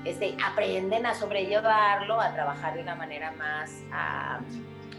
Este 0.04 0.36
aprenden 0.44 1.06
a 1.06 1.14
sobrellevarlo 1.14 2.20
a 2.20 2.34
trabajar 2.34 2.74
de 2.74 2.82
una 2.82 2.96
manera 2.96 3.32
más 3.34 3.84
ah, 3.92 4.40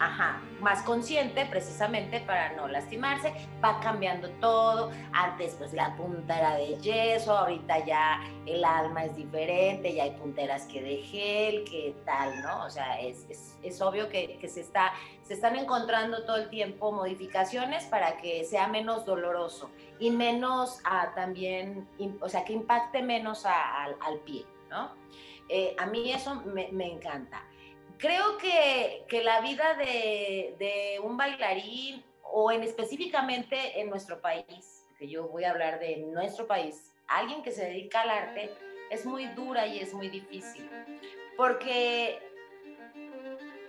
ajá, 0.00 0.40
más 0.60 0.82
consciente 0.82 1.44
precisamente 1.46 2.20
para 2.20 2.54
no 2.54 2.66
lastimarse, 2.66 3.34
va 3.62 3.78
cambiando 3.80 4.30
todo, 4.40 4.90
antes 5.12 5.54
pues 5.56 5.74
la 5.74 5.94
punta 5.94 6.38
era 6.38 6.56
de 6.56 6.78
yeso, 6.78 7.36
ahorita 7.36 7.84
ya 7.84 8.20
el 8.46 8.64
alma 8.64 9.04
es 9.04 9.14
diferente, 9.14 9.94
ya 9.94 10.04
hay 10.04 10.12
punteras 10.12 10.64
que 10.64 10.82
de 10.82 10.96
gel, 11.02 11.64
que 11.64 11.94
tal, 12.06 12.42
¿no? 12.42 12.64
O 12.64 12.70
sea, 12.70 12.98
es, 12.98 13.26
es, 13.62 13.82
obvio 13.82 14.08
que, 14.08 14.38
que, 14.38 14.48
se, 14.48 14.62
está, 14.62 14.92
se 15.22 15.34
están 15.34 15.56
encontrando 15.56 16.24
todo 16.24 16.36
el 16.36 16.48
tiempo 16.48 16.92
modificaciones 16.92 17.84
para 17.84 18.16
que 18.16 18.44
sea 18.44 18.68
menos 18.68 19.04
doloroso 19.04 19.70
y 19.98 20.10
menos 20.10 20.80
a, 20.84 21.12
también, 21.14 21.86
o 22.20 22.28
sea, 22.28 22.44
que 22.44 22.54
impacte 22.54 23.02
menos 23.02 23.44
al 23.44 24.18
pie, 24.24 24.46
¿no? 24.70 24.98
Eh, 25.50 25.74
a 25.78 25.86
mí 25.86 26.12
eso 26.12 26.36
me, 26.46 26.68
me 26.70 26.86
encanta 26.86 27.42
creo 28.00 28.38
que, 28.38 29.22
la 29.22 29.40
vida 29.40 29.74
de, 29.74 31.00
un 31.02 31.16
bailarín 31.16 32.02
o 32.22 32.50
en 32.50 32.62
específicamente 32.62 33.80
en 33.80 33.90
nuestro 33.90 34.20
país, 34.20 34.86
que 34.98 35.08
yo 35.08 35.28
voy 35.28 35.44
a 35.44 35.50
hablar 35.50 35.78
de 35.78 35.98
nuestro 35.98 36.46
país, 36.46 36.92
alguien 37.06 37.42
que 37.42 37.52
se 37.52 37.66
dedica 37.66 38.02
al 38.02 38.10
arte, 38.10 38.50
es 38.90 39.04
muy 39.04 39.26
dura 39.26 39.66
y 39.66 39.78
es 39.78 39.92
muy 39.92 40.08
difícil. 40.08 40.68
Porque, 41.36 42.18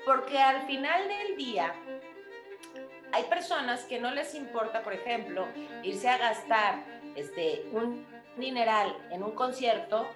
porque 0.06 0.40
al 0.40 0.66
final 0.66 1.08
del 1.08 1.38
día 1.38 1.74
hay 3.12 3.24
personas 3.24 3.84
que 3.84 4.00
no 4.00 4.12
les 4.12 4.34
importa, 4.36 4.82
por 4.84 4.94
ejemplo, 4.94 5.48
irse 5.84 6.10
a 6.10 6.18
gastar 6.18 6.84
este, 7.16 7.66
un 7.74 8.06
dineral 8.38 8.96
en 9.12 9.24
un 9.24 9.32
concierto 9.32 10.08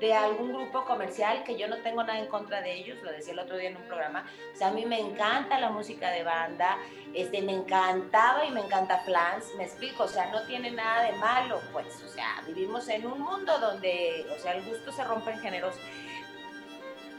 de 0.00 0.14
algún 0.14 0.52
grupo 0.52 0.84
comercial, 0.84 1.44
que 1.44 1.56
yo 1.56 1.68
no 1.68 1.78
tengo 1.78 2.02
nada 2.02 2.18
en 2.18 2.26
contra 2.26 2.60
de 2.60 2.72
ellos, 2.74 2.98
lo 3.02 3.10
decía 3.10 3.32
el 3.32 3.38
otro 3.38 3.56
día 3.56 3.70
en 3.70 3.76
un 3.76 3.84
programa, 3.84 4.26
o 4.52 4.56
sea, 4.56 4.68
a 4.68 4.70
mí 4.72 4.84
me 4.84 4.98
encanta 4.98 5.60
la 5.60 5.70
música 5.70 6.10
de 6.10 6.22
banda, 6.22 6.78
este, 7.14 7.42
me 7.42 7.52
encantaba 7.52 8.44
y 8.44 8.50
me 8.50 8.60
encanta 8.60 8.98
Flans, 8.98 9.54
me 9.56 9.64
explico, 9.64 10.04
o 10.04 10.08
sea, 10.08 10.26
no 10.26 10.42
tiene 10.46 10.70
nada 10.70 11.04
de 11.04 11.12
malo, 11.12 11.60
pues, 11.72 12.02
o 12.02 12.08
sea, 12.08 12.42
vivimos 12.46 12.88
en 12.88 13.06
un 13.06 13.20
mundo 13.20 13.58
donde, 13.58 14.26
o 14.36 14.40
sea, 14.40 14.54
el 14.54 14.64
gusto 14.64 14.92
se 14.92 15.04
rompe 15.04 15.30
en 15.30 15.40
géneros, 15.40 15.76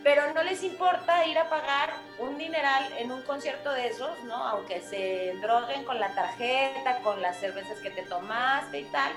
pero 0.03 0.33
no 0.33 0.43
les 0.43 0.61
importa 0.63 1.25
ir 1.25 1.37
a 1.39 1.49
pagar 1.49 1.93
un 2.19 2.37
dineral 2.37 2.91
en 2.97 3.11
un 3.11 3.21
concierto 3.21 3.71
de 3.71 3.87
esos, 3.87 4.21
¿no? 4.25 4.35
Aunque 4.35 4.81
se 4.81 5.33
droguen 5.41 5.85
con 5.85 5.97
la 5.99 6.13
tarjeta, 6.13 6.99
con 6.99 7.21
las 7.21 7.39
cervezas 7.39 7.79
que 7.79 7.89
te 7.89 8.03
tomaste 8.03 8.81
y 8.81 8.85
tal, 8.85 9.13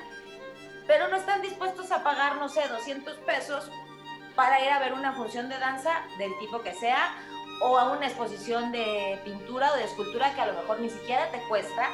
pero 0.87 1.09
no 1.09 1.17
están 1.17 1.43
dispuestos 1.43 1.91
a 1.91 2.03
pagar, 2.03 2.37
no 2.37 2.49
sé, 2.49 2.67
200 2.69 3.17
pesos 3.19 3.71
para 4.35 4.63
ir 4.63 4.71
a 4.71 4.79
ver 4.79 4.93
una 4.93 5.13
función 5.13 5.49
de 5.49 5.59
danza 5.59 6.03
del 6.19 6.37
tipo 6.39 6.61
que 6.61 6.75
sea 6.75 7.15
o 7.61 7.79
a 7.79 7.91
una 7.91 8.07
exposición 8.07 8.71
de 8.71 9.19
pintura 9.25 9.73
o 9.73 9.77
de 9.77 9.85
escultura 9.85 10.35
que 10.35 10.41
a 10.43 10.47
lo 10.47 10.53
mejor 10.53 10.81
ni 10.81 10.91
siquiera 10.91 11.31
te 11.31 11.41
cuesta, 11.49 11.91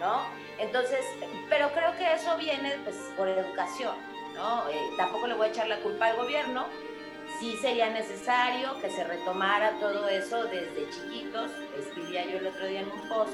¿no? 0.00 0.22
Entonces, 0.58 1.04
pero 1.50 1.70
creo 1.72 1.94
que 1.96 2.14
eso 2.14 2.36
viene 2.38 2.78
pues 2.84 2.96
por 3.16 3.28
educación, 3.28 3.94
¿no? 4.34 4.68
Eh, 4.70 4.90
tampoco 4.96 5.26
le 5.26 5.34
voy 5.34 5.48
a 5.48 5.50
echar 5.50 5.68
la 5.68 5.80
culpa 5.80 6.06
al 6.06 6.16
gobierno, 6.16 6.66
sí 7.38 7.56
sería 7.60 7.90
necesario 7.90 8.80
que 8.80 8.90
se 8.90 9.04
retomara 9.04 9.78
todo 9.78 10.08
eso 10.08 10.44
desde 10.44 10.88
chiquitos, 10.90 11.50
escribía 11.78 12.24
yo 12.24 12.38
el 12.38 12.46
otro 12.46 12.66
día 12.66 12.80
en 12.80 12.90
un 12.90 13.08
post, 13.08 13.32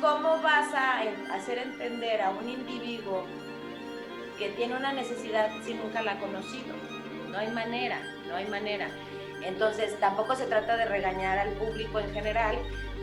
¿cómo 0.00 0.42
vas 0.42 0.74
a 0.74 1.02
hacer 1.34 1.58
entender 1.58 2.20
a 2.22 2.30
un 2.30 2.48
individuo 2.48 3.26
que 4.40 4.48
tiene 4.48 4.74
una 4.74 4.92
necesidad 4.92 5.50
si 5.62 5.74
nunca 5.74 6.00
la 6.00 6.12
ha 6.12 6.18
conocido. 6.18 6.74
No 7.28 7.38
hay 7.38 7.48
manera, 7.48 8.00
no 8.26 8.36
hay 8.36 8.46
manera. 8.46 8.88
Entonces, 9.44 10.00
tampoco 10.00 10.34
se 10.34 10.46
trata 10.46 10.78
de 10.78 10.86
regañar 10.86 11.38
al 11.38 11.50
público 11.50 12.00
en 12.00 12.10
general, 12.14 12.56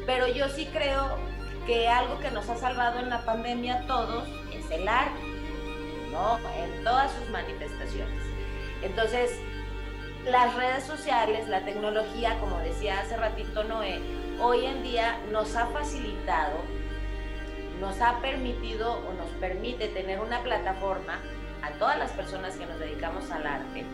pero 0.08 0.28
yo 0.28 0.50
sí 0.50 0.67
creo 0.73 1.19
que 1.67 1.88
algo 1.88 2.19
que 2.19 2.32
nos 2.32 2.50
ha 2.50 2.58
salvado 2.58 3.00
en 3.00 3.10
la 3.10 3.23
pandemia 3.23 3.76
a 3.76 3.86
todos 3.86 4.28
es 4.52 4.69
el 4.71 4.88
arte, 4.88 5.21
¿no? 6.12 6.39
En 6.58 6.84
todas 6.84 7.12
sus 7.12 7.30
manifestaciones. 7.30 8.23
Entonces, 8.82 9.39
las 10.26 10.56
redes 10.56 10.86
sociales, 10.86 11.47
la 11.47 11.62
tecnología, 11.62 12.39
como 12.39 12.58
decía 12.60 13.00
hace 13.00 13.15
ratito 13.15 13.63
Noé, 13.63 14.02
hoy 14.39 14.65
en 14.65 14.82
día 14.82 15.19
nos 15.32 15.56
ha 15.56 15.67
facilitado, 15.67 16.58
nos 17.79 18.01
ha 18.01 18.19
permitido 18.19 18.99
o 19.07 19.13
nos 19.13 19.29
permite 19.39 19.87
tener 19.89 20.19
una 20.19 20.41
plataforma 20.41 21.19
a 21.61 21.71
todas 21.79 21.97
las 21.97 22.11
personas 22.11 22.55
que 22.55 22.65
nos 22.65 22.79
dedicamos 22.79 23.29
al 23.31 23.45
arte, 23.45 23.85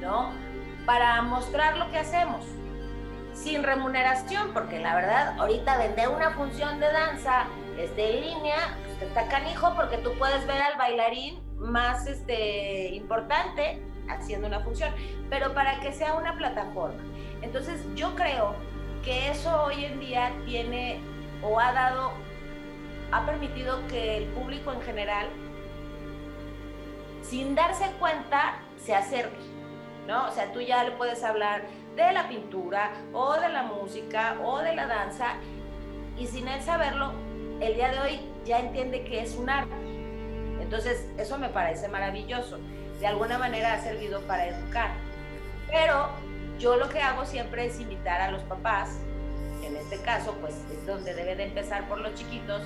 ¿no? 0.00 0.32
Para 0.86 1.22
mostrar 1.22 1.76
lo 1.76 1.90
que 1.90 1.98
hacemos 1.98 2.44
sin 3.34 3.62
remuneración, 3.62 4.52
porque 4.52 4.78
la 4.78 4.94
verdad, 4.94 5.38
ahorita 5.38 5.78
vender 5.78 6.08
una 6.08 6.30
función 6.32 6.80
de 6.80 6.92
danza 6.92 7.46
este, 7.78 8.18
en 8.18 8.20
línea, 8.20 8.76
pues 8.84 9.02
está 9.02 9.26
canijo 9.28 9.74
porque 9.74 9.98
tú 9.98 10.12
puedes 10.18 10.46
ver 10.46 10.60
al 10.60 10.76
bailarín 10.76 11.40
más 11.56 12.06
este, 12.06 12.90
importante 12.94 13.82
haciendo 14.08 14.48
una 14.48 14.60
función, 14.60 14.92
pero 15.30 15.54
para 15.54 15.80
que 15.80 15.92
sea 15.92 16.14
una 16.14 16.36
plataforma. 16.36 17.02
Entonces 17.40 17.80
yo 17.94 18.14
creo 18.14 18.54
que 19.04 19.30
eso 19.30 19.64
hoy 19.64 19.84
en 19.84 20.00
día 20.00 20.32
tiene 20.44 21.00
o 21.42 21.58
ha 21.58 21.72
dado, 21.72 22.12
ha 23.12 23.26
permitido 23.26 23.86
que 23.88 24.16
el 24.16 24.24
público 24.28 24.72
en 24.72 24.80
general, 24.82 25.28
sin 27.22 27.54
darse 27.54 27.84
cuenta, 27.98 28.58
se 28.82 28.94
acerque, 28.94 29.36
¿no? 30.06 30.26
O 30.28 30.30
sea, 30.32 30.52
tú 30.52 30.60
ya 30.60 30.82
le 30.82 30.92
puedes 30.92 31.22
hablar 31.22 31.62
de 31.94 32.12
la 32.12 32.28
pintura 32.28 32.92
o 33.12 33.34
de 33.34 33.48
la 33.50 33.62
música 33.62 34.38
o 34.42 34.58
de 34.58 34.74
la 34.74 34.86
danza 34.86 35.34
y 36.18 36.26
sin 36.26 36.48
él 36.48 36.62
saberlo, 36.62 37.12
el 37.60 37.74
día 37.74 37.90
de 37.92 38.00
hoy 38.00 38.20
ya 38.44 38.58
entiende 38.58 39.04
que 39.04 39.20
es 39.20 39.36
un 39.36 39.48
arte. 39.48 39.74
Entonces, 40.60 41.06
eso 41.18 41.38
me 41.38 41.48
parece 41.48 41.88
maravilloso. 41.88 42.58
De 42.98 43.06
alguna 43.06 43.38
manera 43.38 43.74
ha 43.74 43.80
servido 43.80 44.20
para 44.22 44.46
educar. 44.46 44.90
Pero 45.70 46.08
yo 46.58 46.76
lo 46.76 46.88
que 46.88 47.00
hago 47.00 47.24
siempre 47.24 47.66
es 47.66 47.78
invitar 47.78 48.20
a 48.20 48.30
los 48.30 48.42
papás, 48.44 48.98
en 49.62 49.76
este 49.76 49.98
caso, 49.98 50.34
pues 50.40 50.54
es 50.72 50.86
donde 50.86 51.14
debe 51.14 51.36
de 51.36 51.44
empezar 51.44 51.88
por 51.88 52.00
los 52.00 52.14
chiquitos, 52.14 52.62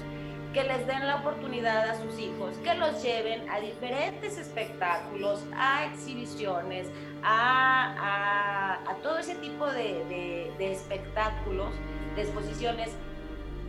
que 0.57 0.65
les 0.65 0.87
den 0.87 1.07
la 1.07 1.17
oportunidad 1.17 1.87
a 1.87 1.95
sus 1.97 2.19
hijos, 2.19 2.57
que 2.65 2.73
los 2.73 3.03
lleven 3.03 3.47
a 3.51 3.61
diferentes 3.61 4.39
espectáculos, 4.39 5.45
a 5.55 5.85
exhibiciones, 5.85 6.87
a, 7.23 8.79
todo 9.03 9.19
ese 9.19 9.35
tipo 9.35 9.67
de, 9.67 10.51
de 10.57 10.73
espectáculos, 10.73 11.75
de 12.15 12.23
exposiciones, 12.23 12.89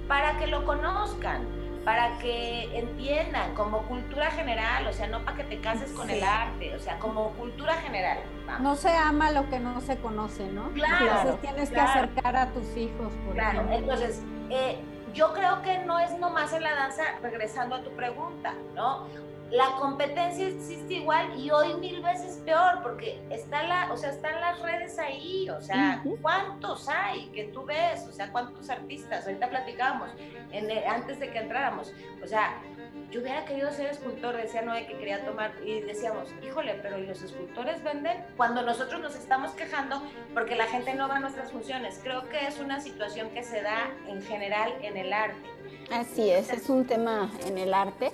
para 0.08 0.38
que 0.38 0.47
lo 0.47 0.65
conozcan, 0.65 1.45
para 1.84 2.17
que 2.19 2.80
entiendan 2.80 3.54
como 3.54 3.82
cultura 3.84 4.32
general, 4.32 4.88
o 4.88 4.93
sea, 4.93 5.08
no 5.08 5.26
para 5.26 5.36
que 5.36 5.43
te 5.43 5.60
cases 5.60 5.91
con 5.91 6.10
el 6.10 6.23
arte, 6.23 6.73
o 6.73 6.80
sea, 6.80 7.00
como 7.00 7.32
cultura 7.32 7.73
general. 7.76 8.19
No 8.62 8.78
se 8.78 8.95
ama 8.95 9.32
lo 9.32 9.50
que 9.50 9.60
no 9.60 9.82
se 9.82 9.97
conoce, 9.97 10.47
¿no? 10.47 10.69
Claro. 10.69 11.06
Entonces 11.06 11.41
tienes 11.41 11.69
que 11.69 11.82
acercar 11.82 12.38
a 12.38 12.47
tus 12.54 12.78
hijos. 12.78 13.12
Por 13.26 13.34
claro, 13.34 13.67
entonces, 13.73 14.21
eh, 14.50 14.80
yo 15.17 15.34
creo 15.34 15.63
que 15.63 15.80
no 15.80 15.97
es 15.97 16.12
nomás 16.19 16.53
en 16.53 16.62
la 16.62 16.75
danza, 16.75 17.03
regresando 17.23 17.75
a 17.75 17.82
tu 17.82 17.89
pregunta, 17.91 18.53
¿no? 18.75 19.08
La 19.49 19.71
competencia 19.80 20.47
existe 20.47 20.95
igual 20.95 21.39
y 21.39 21.49
hoy 21.49 21.73
mil 21.75 22.03
veces 22.03 22.39
peor 22.45 22.84
porque 22.84 23.19
está 23.32 23.63
la, 23.63 23.91
o 23.91 23.97
sea, 23.97 24.12
están 24.12 24.39
las 24.39 24.62
redes 24.62 24.99
ahí, 24.99 25.49
o 25.49 25.60
sea, 25.60 26.03
¿cuántos 26.21 26.88
hay 26.88 27.27
que 27.30 27.45
tú 27.45 27.65
ves? 27.65 28.06
O 28.08 28.12
sea, 28.12 28.32
¿cuántos 28.32 28.69
artistas? 28.69 29.25
Ahorita 29.25 29.49
platicábamos 29.49 30.10
en 30.51 30.69
antes 30.88 31.19
de 31.19 31.32
que 31.32 31.39
entráramos, 31.39 31.93
o 32.23 32.27
sea, 32.27 32.62
yo 33.11 33.21
hubiera 33.21 33.45
querido 33.45 33.71
ser 33.71 33.87
escultor, 33.87 34.35
decía 34.35 34.61
Noé 34.61 34.85
que 34.85 34.97
quería 34.97 35.23
tomar, 35.23 35.53
y 35.63 35.81
decíamos, 35.81 36.29
híjole, 36.45 36.77
pero 36.81 36.99
¿y 36.99 37.05
los 37.05 37.21
escultores 37.21 37.81
venden? 37.83 38.17
Cuando 38.35 38.61
nosotros 38.61 39.01
nos 39.01 39.15
estamos 39.15 39.51
quejando 39.51 40.01
porque 40.33 40.55
la 40.55 40.65
gente 40.65 40.93
no 40.93 41.07
va 41.07 41.17
a 41.17 41.19
nuestras 41.19 41.51
funciones. 41.51 41.99
Creo 42.03 42.27
que 42.29 42.47
es 42.47 42.59
una 42.59 42.81
situación 42.81 43.29
que 43.29 43.43
se 43.43 43.61
da 43.61 43.91
en 44.07 44.21
general 44.21 44.73
en 44.81 44.97
el 44.97 45.13
arte. 45.13 45.49
Así 45.91 46.29
es, 46.29 46.51
es 46.51 46.69
un 46.69 46.85
tema 46.85 47.31
en 47.45 47.57
el 47.57 47.73
arte. 47.73 48.11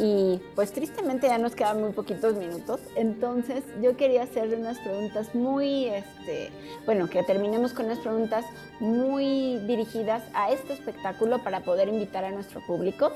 Y 0.00 0.40
pues 0.54 0.72
tristemente 0.72 1.26
ya 1.26 1.38
nos 1.38 1.56
quedan 1.56 1.80
muy 1.80 1.90
poquitos 1.90 2.36
minutos. 2.36 2.80
Entonces 2.94 3.64
yo 3.82 3.96
quería 3.96 4.22
hacerle 4.22 4.54
unas 4.54 4.78
preguntas 4.78 5.34
muy, 5.34 5.86
este, 5.86 6.52
bueno, 6.86 7.10
que 7.10 7.24
terminemos 7.24 7.72
con 7.72 7.86
unas 7.86 7.98
preguntas 7.98 8.44
muy 8.78 9.58
dirigidas 9.66 10.22
a 10.34 10.52
este 10.52 10.74
espectáculo 10.74 11.42
para 11.42 11.64
poder 11.64 11.88
invitar 11.88 12.24
a 12.24 12.30
nuestro 12.30 12.64
público. 12.64 13.12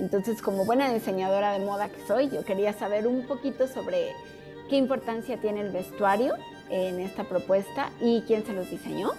Entonces, 0.00 0.40
como 0.40 0.64
buena 0.64 0.90
diseñadora 0.90 1.52
de 1.52 1.58
moda 1.62 1.90
que 1.90 2.00
soy, 2.06 2.30
yo 2.30 2.42
quería 2.42 2.72
saber 2.72 3.06
un 3.06 3.26
poquito 3.26 3.68
sobre 3.68 4.14
qué 4.70 4.76
importancia 4.76 5.38
tiene 5.38 5.60
el 5.60 5.70
vestuario 5.70 6.36
en 6.70 7.00
esta 7.00 7.24
propuesta 7.24 7.90
y 8.00 8.22
quién 8.22 8.46
se 8.46 8.54
los 8.54 8.70
diseñó. 8.70 9.10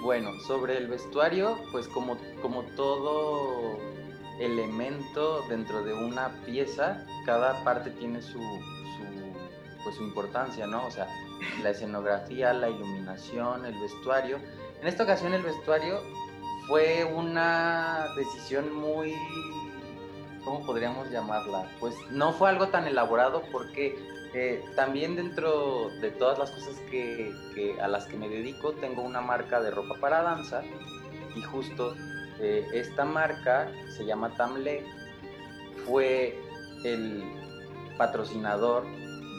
Bueno, 0.00 0.30
sobre 0.46 0.78
el 0.78 0.86
vestuario, 0.86 1.58
pues 1.72 1.88
como, 1.88 2.16
como 2.40 2.62
todo 2.76 3.78
elemento 4.38 5.42
dentro 5.48 5.82
de 5.82 5.92
una 5.92 6.40
pieza, 6.46 7.04
cada 7.26 7.64
parte 7.64 7.90
tiene 7.90 8.22
su, 8.22 8.38
su, 8.38 9.82
pues, 9.82 9.96
su 9.96 10.04
importancia, 10.04 10.68
¿no? 10.68 10.86
O 10.86 10.90
sea, 10.92 11.08
la 11.64 11.70
escenografía, 11.70 12.52
la 12.52 12.68
iluminación, 12.70 13.66
el 13.66 13.76
vestuario. 13.80 14.38
En 14.80 14.86
esta 14.86 15.02
ocasión 15.02 15.34
el 15.34 15.42
vestuario 15.42 16.00
fue 16.68 17.02
una 17.04 18.08
decisión 18.14 18.74
muy, 18.74 19.14
¿cómo 20.44 20.64
podríamos 20.66 21.10
llamarla? 21.10 21.66
Pues 21.80 21.94
no 22.10 22.34
fue 22.34 22.50
algo 22.50 22.68
tan 22.68 22.86
elaborado 22.86 23.42
porque 23.50 23.98
eh, 24.34 24.62
también 24.76 25.16
dentro 25.16 25.88
de 26.02 26.10
todas 26.10 26.38
las 26.38 26.50
cosas 26.50 26.76
que, 26.90 27.32
a 27.80 27.88
las 27.88 28.06
que 28.06 28.18
me 28.18 28.28
dedico 28.28 28.72
tengo 28.74 29.00
una 29.00 29.22
marca 29.22 29.62
de 29.62 29.70
ropa 29.70 29.94
para 29.98 30.22
danza 30.22 30.62
y 31.34 31.40
justo 31.40 31.94
eh, 32.38 32.66
esta 32.74 33.06
marca 33.06 33.72
se 33.96 34.04
llama 34.04 34.34
Tamle 34.36 34.84
fue 35.86 36.38
el 36.84 37.24
patrocinador 37.96 38.84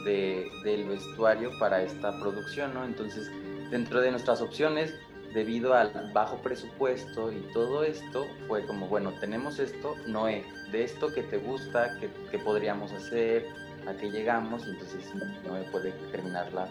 del 0.04 0.88
vestuario 0.88 1.50
para 1.60 1.82
esta 1.82 2.18
producción, 2.18 2.74
¿no? 2.74 2.84
Entonces 2.84 3.30
dentro 3.70 4.00
de 4.00 4.10
nuestras 4.10 4.40
opciones 4.40 4.92
debido 5.32 5.74
al 5.74 5.92
bajo 6.12 6.36
presupuesto 6.38 7.32
y 7.32 7.40
todo 7.52 7.84
esto, 7.84 8.26
fue 8.48 8.64
como, 8.66 8.86
bueno, 8.88 9.12
tenemos 9.20 9.58
esto, 9.58 9.96
Noé, 10.06 10.44
de 10.72 10.84
esto 10.84 11.12
que 11.12 11.22
te 11.22 11.38
gusta, 11.38 11.98
que, 12.00 12.38
podríamos 12.38 12.92
hacer, 12.92 13.46
a 13.86 13.94
qué 13.94 14.10
llegamos, 14.10 14.66
entonces 14.66 15.12
Noé 15.46 15.62
puede 15.70 15.92
terminarla. 16.10 16.68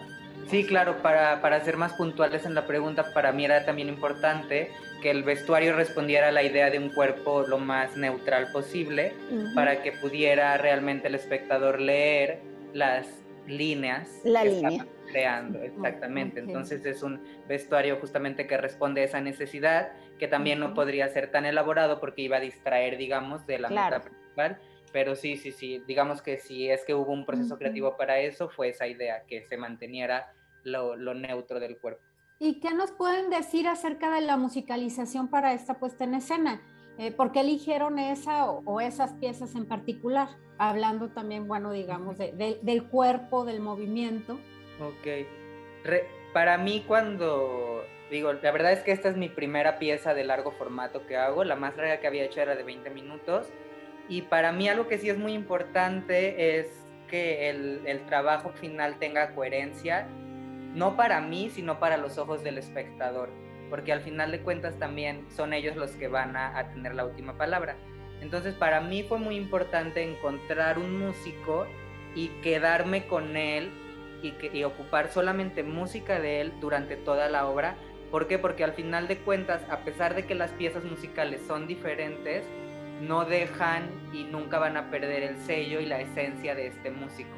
Sí, 0.48 0.64
claro, 0.64 1.00
para, 1.02 1.40
para 1.42 1.62
ser 1.64 1.76
más 1.76 1.92
puntuales 1.94 2.44
en 2.44 2.54
la 2.54 2.66
pregunta, 2.66 3.12
para 3.12 3.32
mí 3.32 3.44
era 3.44 3.64
también 3.64 3.88
importante 3.88 4.70
que 5.02 5.10
el 5.10 5.22
vestuario 5.22 5.74
respondiera 5.74 6.28
a 6.28 6.32
la 6.32 6.42
idea 6.42 6.70
de 6.70 6.78
un 6.78 6.90
cuerpo 6.90 7.42
lo 7.46 7.58
más 7.58 7.96
neutral 7.96 8.50
posible, 8.52 9.14
para 9.54 9.82
que 9.82 9.92
pudiera 9.92 10.56
realmente 10.58 11.08
el 11.08 11.14
espectador 11.14 11.80
leer 11.80 12.40
las 12.74 13.06
líneas. 13.46 14.08
La 14.24 14.44
línea 14.44 14.86
creando, 15.10 15.62
exactamente. 15.62 16.40
Entonces 16.40 16.84
es 16.86 17.02
un 17.02 17.20
vestuario 17.48 17.96
justamente 17.96 18.46
que 18.46 18.56
responde 18.56 19.02
a 19.02 19.04
esa 19.04 19.20
necesidad, 19.20 19.92
que 20.18 20.28
también 20.28 20.60
no 20.60 20.74
podría 20.74 21.08
ser 21.08 21.30
tan 21.30 21.46
elaborado 21.46 22.00
porque 22.00 22.22
iba 22.22 22.36
a 22.36 22.40
distraer, 22.40 22.96
digamos, 22.96 23.46
de 23.46 23.58
la 23.58 23.68
meta 23.68 24.00
principal. 24.00 24.58
Pero 24.92 25.14
sí, 25.14 25.36
sí, 25.36 25.52
sí, 25.52 25.82
digamos 25.86 26.20
que 26.20 26.38
si 26.38 26.68
es 26.68 26.84
que 26.84 26.94
hubo 26.94 27.12
un 27.12 27.24
proceso 27.24 27.56
creativo 27.58 27.96
para 27.96 28.18
eso, 28.18 28.48
fue 28.48 28.70
esa 28.70 28.86
idea, 28.86 29.24
que 29.26 29.42
se 29.42 29.56
manteniera 29.56 30.32
lo, 30.64 30.96
neutro 31.14 31.60
del 31.60 31.78
cuerpo. 31.78 32.02
¿Y 32.38 32.60
qué 32.60 32.74
nos 32.74 32.90
pueden 32.90 33.30
decir 33.30 33.68
acerca 33.68 34.10
de 34.14 34.22
la 34.22 34.36
musicalización 34.36 35.28
para 35.28 35.52
esta 35.52 35.74
puesta 35.74 36.04
en 36.04 36.14
escena? 36.14 36.60
Eh, 36.98 37.12
¿Por 37.12 37.32
qué 37.32 37.40
eligieron 37.40 37.98
esa 37.98 38.50
o, 38.50 38.80
esas 38.80 39.12
piezas 39.14 39.54
en 39.54 39.66
particular? 39.66 40.28
Hablando 40.58 41.10
también, 41.10 41.46
bueno, 41.46 41.70
digamos, 41.72 42.18
del 42.18 42.84
cuerpo, 42.88 43.44
del 43.44 43.60
movimiento. 43.60 44.38
Ok. 44.80 45.06
para 46.32 46.58
mí 46.58 46.84
cuando 46.86 47.84
digo, 48.10 48.32
la 48.32 48.50
verdad 48.50 48.72
es 48.72 48.80
que 48.80 48.92
esta 48.92 49.08
es 49.08 49.16
mi 49.16 49.28
primera 49.28 49.78
pieza 49.78 50.14
de 50.14 50.24
largo 50.24 50.52
formato 50.52 51.06
que 51.06 51.16
hago, 51.16 51.44
la 51.44 51.54
más 51.54 51.76
larga 51.76 52.00
que 52.00 52.06
había 52.06 52.24
hecho 52.24 52.40
era 52.40 52.56
de 52.56 52.62
20 52.62 52.90
minutos 52.90 53.52
y 54.08 54.22
para 54.22 54.52
mí 54.52 54.68
algo 54.68 54.88
que 54.88 54.98
sí 54.98 55.08
es 55.08 55.18
muy 55.18 55.32
importante 55.32 56.58
es 56.58 56.66
que 57.08 57.48
el, 57.50 57.82
el 57.86 58.04
trabajo 58.06 58.50
final 58.50 58.98
tenga 58.98 59.34
coherencia, 59.34 60.08
no 60.74 60.96
para 60.96 61.20
mí, 61.20 61.50
sino 61.50 61.78
para 61.78 61.96
los 61.96 62.18
ojos 62.18 62.42
del 62.42 62.58
espectador, 62.58 63.30
porque 63.68 63.92
al 63.92 64.00
final 64.00 64.32
de 64.32 64.40
cuentas 64.40 64.76
también 64.78 65.26
son 65.30 65.52
ellos 65.52 65.76
los 65.76 65.92
que 65.92 66.08
van 66.08 66.36
a, 66.36 66.58
a 66.58 66.70
tener 66.70 66.94
la 66.94 67.04
última 67.04 67.36
palabra. 67.36 67.76
Entonces 68.20 68.54
para 68.54 68.80
mí 68.80 69.04
fue 69.04 69.18
muy 69.18 69.36
importante 69.36 70.02
encontrar 70.02 70.78
un 70.78 70.98
músico 70.98 71.66
y 72.14 72.28
quedarme 72.42 73.06
con 73.06 73.36
él 73.36 73.70
y, 74.22 74.64
ocupar 74.64 75.08
solamente 75.10 75.62
música 75.62 76.20
de 76.20 76.40
él 76.40 76.52
durante 76.60 76.96
toda 76.96 77.28
la 77.28 77.46
obra. 77.46 77.76
¿Por 78.10 78.26
qué? 78.26 78.38
Porque 78.38 78.64
al 78.64 78.72
final 78.72 79.08
de 79.08 79.18
cuentas, 79.18 79.62
a 79.70 79.78
pesar 79.78 80.14
de 80.14 80.26
que 80.26 80.34
las 80.34 80.50
piezas 80.52 80.84
musicales 80.84 81.42
son 81.46 81.66
diferentes, 81.66 82.44
no 83.00 83.24
dejan 83.24 83.88
y 84.12 84.24
nunca 84.24 84.58
van 84.58 84.76
a 84.76 84.90
perder 84.90 85.22
el 85.22 85.38
sello 85.38 85.80
y 85.80 85.86
la 85.86 86.00
esencia 86.00 86.54
de 86.54 86.66
este 86.66 86.90
músico. 86.90 87.30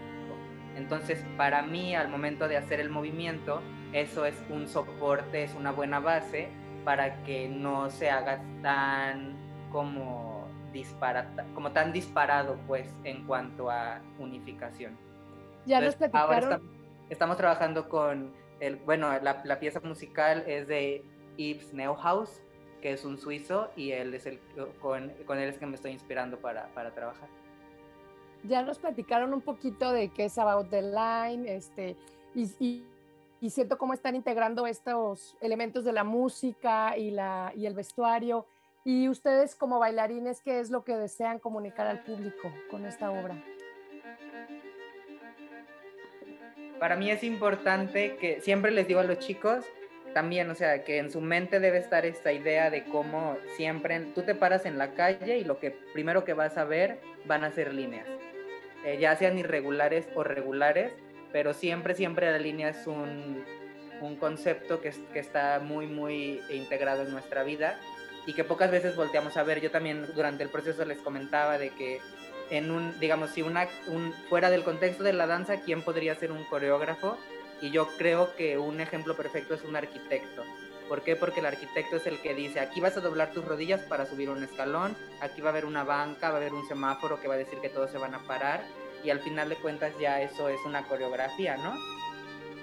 Entonces, 0.76 1.24
para 1.36 1.62
mí, 1.62 1.94
al 1.94 2.08
momento 2.08 2.48
de 2.48 2.56
hacer 2.56 2.80
el 2.80 2.88
movimiento, 2.88 3.60
eso 3.92 4.24
es 4.24 4.42
un 4.48 4.66
soporte, 4.66 5.44
es 5.44 5.54
una 5.54 5.70
buena 5.70 6.00
base 6.00 6.48
para 6.84 7.22
que 7.24 7.48
no 7.48 7.90
se 7.90 8.10
haga 8.10 8.42
tan 8.62 9.36
como 9.70 10.50
tan 11.72 11.92
disparado 11.92 12.58
pues 12.66 12.88
en 13.04 13.24
cuanto 13.26 13.70
a 13.70 14.00
unificación. 14.18 15.12
Ya 15.66 15.81
nos 15.81 15.96
platicaron. 15.96 16.62
estamos, 17.09 17.37
trabajando 17.37 17.88
con 17.88 18.33
el, 18.61 18.77
bueno, 18.77 19.11
la, 19.20 19.61
pieza 19.61 19.81
musical 19.81 20.44
es 20.46 20.66
de 20.68 21.05
Yves 21.37 21.72
Neuhaus, 21.72 22.42
que 22.81 22.92
es 22.92 23.05
un 23.05 23.18
suizo, 23.18 23.70
y 23.77 23.92
él 23.92 24.14
es 24.14 24.27
el, 24.27 24.40
con, 24.81 25.11
con 25.27 25.38
él 25.38 25.48
es 25.48 25.59
que 25.59 25.66
me 25.66 25.77
estoy 25.77 25.92
inspirando 25.92 26.38
para, 26.38 26.66
para 26.75 26.92
trabajar 26.92 27.29
ya 28.44 28.62
nos 28.62 28.79
platicaron 28.79 29.33
un 29.35 29.40
poquito 29.40 29.92
de 29.92 30.09
qué 30.09 30.27
es 30.27 30.38
About 30.38 30.68
the 30.70 30.83
Line, 30.83 31.53
este, 31.55 31.96
y, 32.35 32.85
y, 33.40 33.51
siento 33.51 33.79
cómo 33.79 33.94
están 33.94 34.16
integrando 34.16 34.66
estos 34.66 35.37
elementos 35.40 35.85
de 35.85 35.92
la 35.92 36.05
música 36.05 36.96
y, 36.96 37.11
la, 37.11 37.53
y 37.55 37.66
el 37.66 37.75
vestuario. 37.75 38.46
Y 38.85 39.09
ustedes 39.09 39.55
como 39.55 39.79
bailarines, 39.79 40.40
¿qué 40.42 40.59
es 40.59 40.70
lo 40.70 40.85
que 40.85 40.96
desean 40.96 41.38
comunicar 41.38 41.87
al 41.87 42.03
público 42.03 42.53
con 42.70 42.85
esta 42.85 43.11
obra? 43.11 43.42
Para 46.82 46.96
mí 46.96 47.12
es 47.12 47.22
importante 47.22 48.16
que 48.16 48.40
siempre 48.40 48.72
les 48.72 48.88
digo 48.88 48.98
a 48.98 49.04
los 49.04 49.20
chicos, 49.20 49.64
también, 50.14 50.50
o 50.50 50.56
sea, 50.56 50.82
que 50.82 50.98
en 50.98 51.12
su 51.12 51.20
mente 51.20 51.60
debe 51.60 51.78
estar 51.78 52.04
esta 52.04 52.32
idea 52.32 52.70
de 52.70 52.82
cómo 52.82 53.36
siempre 53.56 54.00
tú 54.16 54.22
te 54.22 54.34
paras 54.34 54.66
en 54.66 54.78
la 54.78 54.92
calle 54.92 55.38
y 55.38 55.44
lo 55.44 55.60
que 55.60 55.70
primero 55.70 56.24
que 56.24 56.32
vas 56.32 56.58
a 56.58 56.64
ver 56.64 56.98
van 57.24 57.44
a 57.44 57.52
ser 57.52 57.72
líneas. 57.72 58.08
Eh, 58.84 58.98
ya 59.00 59.14
sean 59.14 59.38
irregulares 59.38 60.08
o 60.16 60.24
regulares, 60.24 60.92
pero 61.32 61.54
siempre, 61.54 61.94
siempre 61.94 62.32
la 62.32 62.40
línea 62.40 62.70
es 62.70 62.84
un, 62.88 63.44
un 64.00 64.16
concepto 64.16 64.80
que, 64.80 64.92
que, 65.12 65.20
está 65.20 65.60
muy, 65.60 65.86
muy 65.86 66.40
integrado 66.50 67.04
en 67.04 67.12
nuestra 67.12 67.44
vida 67.44 67.78
y 68.26 68.32
que 68.32 68.42
pocas 68.42 68.72
veces 68.72 68.96
volteamos 68.96 69.36
a 69.36 69.44
ver. 69.44 69.60
Yo 69.60 69.70
también 69.70 70.04
durante 70.16 70.42
el 70.42 70.48
proceso 70.48 70.84
les 70.84 70.98
comentaba 70.98 71.58
de 71.58 71.70
que 71.70 72.00
en 72.52 72.70
un, 72.70 73.00
digamos, 73.00 73.30
si 73.30 73.40
una, 73.40 73.66
un, 73.86 74.12
fuera 74.28 74.50
del 74.50 74.62
contexto 74.62 75.02
de 75.02 75.14
la 75.14 75.26
danza, 75.26 75.62
¿quién 75.62 75.82
podría 75.82 76.14
ser 76.14 76.30
un 76.30 76.44
coreógrafo? 76.44 77.16
Y 77.62 77.70
yo 77.70 77.88
creo 77.96 78.36
que 78.36 78.58
un 78.58 78.78
ejemplo 78.80 79.16
perfecto 79.16 79.54
es 79.54 79.62
un 79.62 79.74
arquitecto. 79.74 80.44
¿Por 80.86 81.00
qué? 81.02 81.16
Porque 81.16 81.40
el 81.40 81.46
arquitecto 81.46 81.96
es 81.96 82.06
el 82.06 82.20
que 82.20 82.34
dice, 82.34 82.60
aquí 82.60 82.80
vas 82.80 82.94
a 82.98 83.00
doblar 83.00 83.32
tus 83.32 83.46
rodillas 83.46 83.80
para 83.80 84.04
subir 84.04 84.28
un 84.28 84.44
escalón, 84.44 84.94
aquí 85.22 85.40
va 85.40 85.48
a 85.48 85.52
haber 85.52 85.64
una 85.64 85.82
banca, 85.82 86.28
va 86.28 86.34
a 86.34 86.36
haber 86.36 86.52
un 86.52 86.68
semáforo 86.68 87.18
que 87.22 87.28
va 87.28 87.34
a 87.34 87.38
decir 87.38 87.58
que 87.60 87.70
todos 87.70 87.90
se 87.90 87.96
van 87.96 88.14
a 88.14 88.22
parar 88.24 88.62
y 89.02 89.08
al 89.08 89.20
final 89.20 89.48
de 89.48 89.56
cuentas 89.56 89.94
ya 89.98 90.20
eso 90.20 90.50
es 90.50 90.60
una 90.66 90.82
coreografía, 90.86 91.56
¿no? 91.56 91.74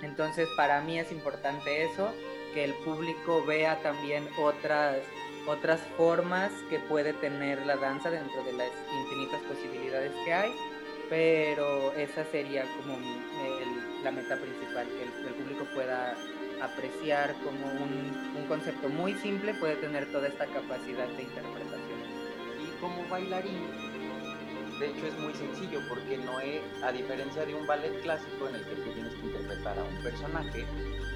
Entonces 0.04 0.47
para 0.56 0.82
mí 0.82 0.99
es 0.99 1.12
importante 1.12 1.84
eso, 1.84 2.13
que 2.54 2.63
el 2.63 2.73
público 2.75 3.43
vea 3.43 3.82
también 3.82 4.30
otras, 4.39 4.97
otras 5.50 5.82
formas 5.98 6.52
que 6.70 6.80
puede 6.80 7.14
tener 7.14 7.66
la 7.66 7.76
danza 7.76 8.12
dentro 8.12 8.44
de 8.44 8.54
las 8.54 8.70
infinitas 9.04 9.42
posibilidades 9.42 10.12
que 10.24 10.34
hay, 10.34 10.52
pero 11.10 11.92
esa 11.94 12.24
sería 12.26 12.64
como 12.78 12.98
la 14.04 14.12
meta 14.12 14.38
principal, 14.38 14.88
que 14.88 15.04
el, 15.04 15.34
público 15.34 15.66
pueda 15.74 16.16
apreciar 16.62 17.34
como 17.44 17.66
un, 17.84 18.36
un, 18.38 18.48
concepto 18.48 18.90
muy 18.90 19.14
simple 19.16 19.54
puede 19.56 19.76
tener 19.78 20.12
toda 20.12 20.28
esta 20.28 20.46
capacidad 20.46 21.08
de 21.08 21.24
interpretación. 21.24 22.00
Y 22.62 22.80
como 22.80 23.08
bailarín, 23.10 23.88
de 24.80 24.88
hecho 24.88 25.08
es 25.08 25.20
muy 25.20 25.34
sencillo 25.34 25.82
porque 25.89 26.18
Noé, 26.18 26.62
a 26.84 26.92
diferencia 26.92 27.46
de 27.46 27.54
un 27.54 27.68
ballet 27.68 28.02
clásico 28.02 28.48
en 28.48 28.56
el 28.56 28.63
que 28.63 28.76
tú 28.76 28.92
tienes 28.92 29.13
que 29.15 29.28
interpretar 29.28 29.78
a 29.78 29.84
un 29.84 30.04
personaje, 30.04 30.65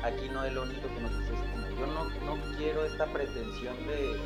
aquí 0.03 0.27
no 0.33 0.43
es 0.43 0.53
lo 0.53 0.63
único 0.63 0.87
que 0.87 1.01
nos 1.01 1.17
dice 1.17 1.33
es 1.33 1.39
como 1.39 1.69
yo 1.79 1.87
no, 1.87 2.03
no 2.25 2.57
quiero 2.57 2.83
esta 2.85 3.05
pretensión 3.05 3.75
de 3.87 4.19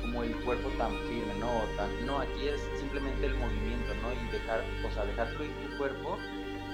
como 0.00 0.22
el 0.24 0.34
cuerpo 0.42 0.68
tan 0.78 0.90
firme, 1.06 1.34
no, 1.38 1.62
tan, 1.76 2.06
no, 2.06 2.18
aquí 2.18 2.48
es 2.48 2.60
simplemente 2.80 3.26
el 3.26 3.34
movimiento, 3.34 3.94
¿no? 4.02 4.12
Y 4.12 4.32
dejar, 4.32 4.64
o 4.84 4.90
sea, 4.90 5.04
dejar 5.04 5.28
fluir 5.28 5.52
tu 5.62 5.78
cuerpo 5.78 6.18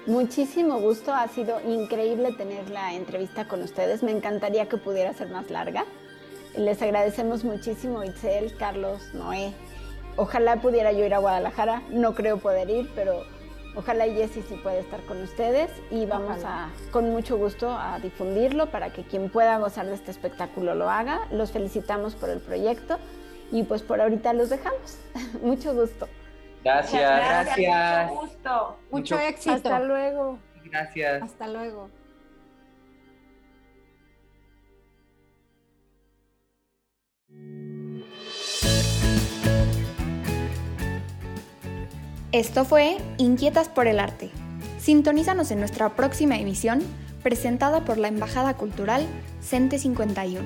Muchísimo 0.05 0.79
gusto, 0.79 1.11
ha 1.11 1.27
sido 1.27 1.59
increíble 1.67 2.31
tener 2.33 2.69
la 2.69 2.93
entrevista 2.93 3.47
con 3.47 3.63
ustedes. 3.63 4.03
Me 4.03 4.11
encantaría 4.11 4.69
que 4.69 4.77
pudiera 4.77 5.13
ser 5.13 5.29
más 5.29 5.49
larga. 5.49 5.85
Les 6.55 6.79
agradecemos 6.81 7.43
muchísimo, 7.43 8.03
Itzel, 8.03 8.55
Carlos, 8.55 9.13
Noé. 9.13 9.53
Ojalá 10.15 10.57
pudiera 10.57 10.91
yo 10.91 11.03
ir 11.03 11.13
a 11.13 11.17
Guadalajara, 11.17 11.81
no 11.89 12.13
creo 12.13 12.37
poder 12.37 12.69
ir, 12.69 12.89
pero 12.95 13.25
Ojalá 13.75 14.05
Jessy 14.05 14.41
sí 14.41 14.55
pueda 14.55 14.77
estar 14.77 15.01
con 15.01 15.21
ustedes 15.21 15.69
y 15.91 16.05
vamos 16.05 16.43
a, 16.45 16.69
con 16.91 17.09
mucho 17.09 17.37
gusto 17.37 17.69
a 17.69 17.99
difundirlo 17.99 18.71
para 18.71 18.93
que 18.93 19.03
quien 19.03 19.29
pueda 19.29 19.57
gozar 19.57 19.85
de 19.87 19.95
este 19.95 20.11
espectáculo 20.11 20.75
lo 20.75 20.89
haga. 20.89 21.27
Los 21.31 21.51
felicitamos 21.51 22.15
por 22.15 22.29
el 22.29 22.39
proyecto 22.39 22.97
y 23.51 23.63
pues 23.63 23.81
por 23.81 23.99
ahorita 23.99 24.33
los 24.33 24.49
dejamos. 24.49 24.97
mucho 25.41 25.73
gusto. 25.73 26.07
Gracias, 26.63 27.01
gracias. 27.01 28.09
Mucho 28.09 28.21
gusto. 28.21 28.77
Mucho, 28.91 29.19
éxito. 29.19 29.55
Hasta 29.55 29.79
luego. 29.81 30.39
Gracias. 30.63 31.21
Hasta 31.21 31.47
luego. 31.47 31.89
Esto 42.35 42.65
fue 42.65 42.97
Inquietas 43.17 43.69
por 43.69 43.87
el 43.87 43.97
Arte. 43.97 44.29
Sintonízanos 44.77 45.51
en 45.51 45.59
nuestra 45.59 45.95
próxima 45.95 46.37
emisión 46.37 46.81
presentada 47.23 47.85
por 47.85 47.97
la 47.97 48.09
Embajada 48.09 48.57
Cultural 48.57 49.07
CENTE 49.41 49.79
51. 49.79 50.41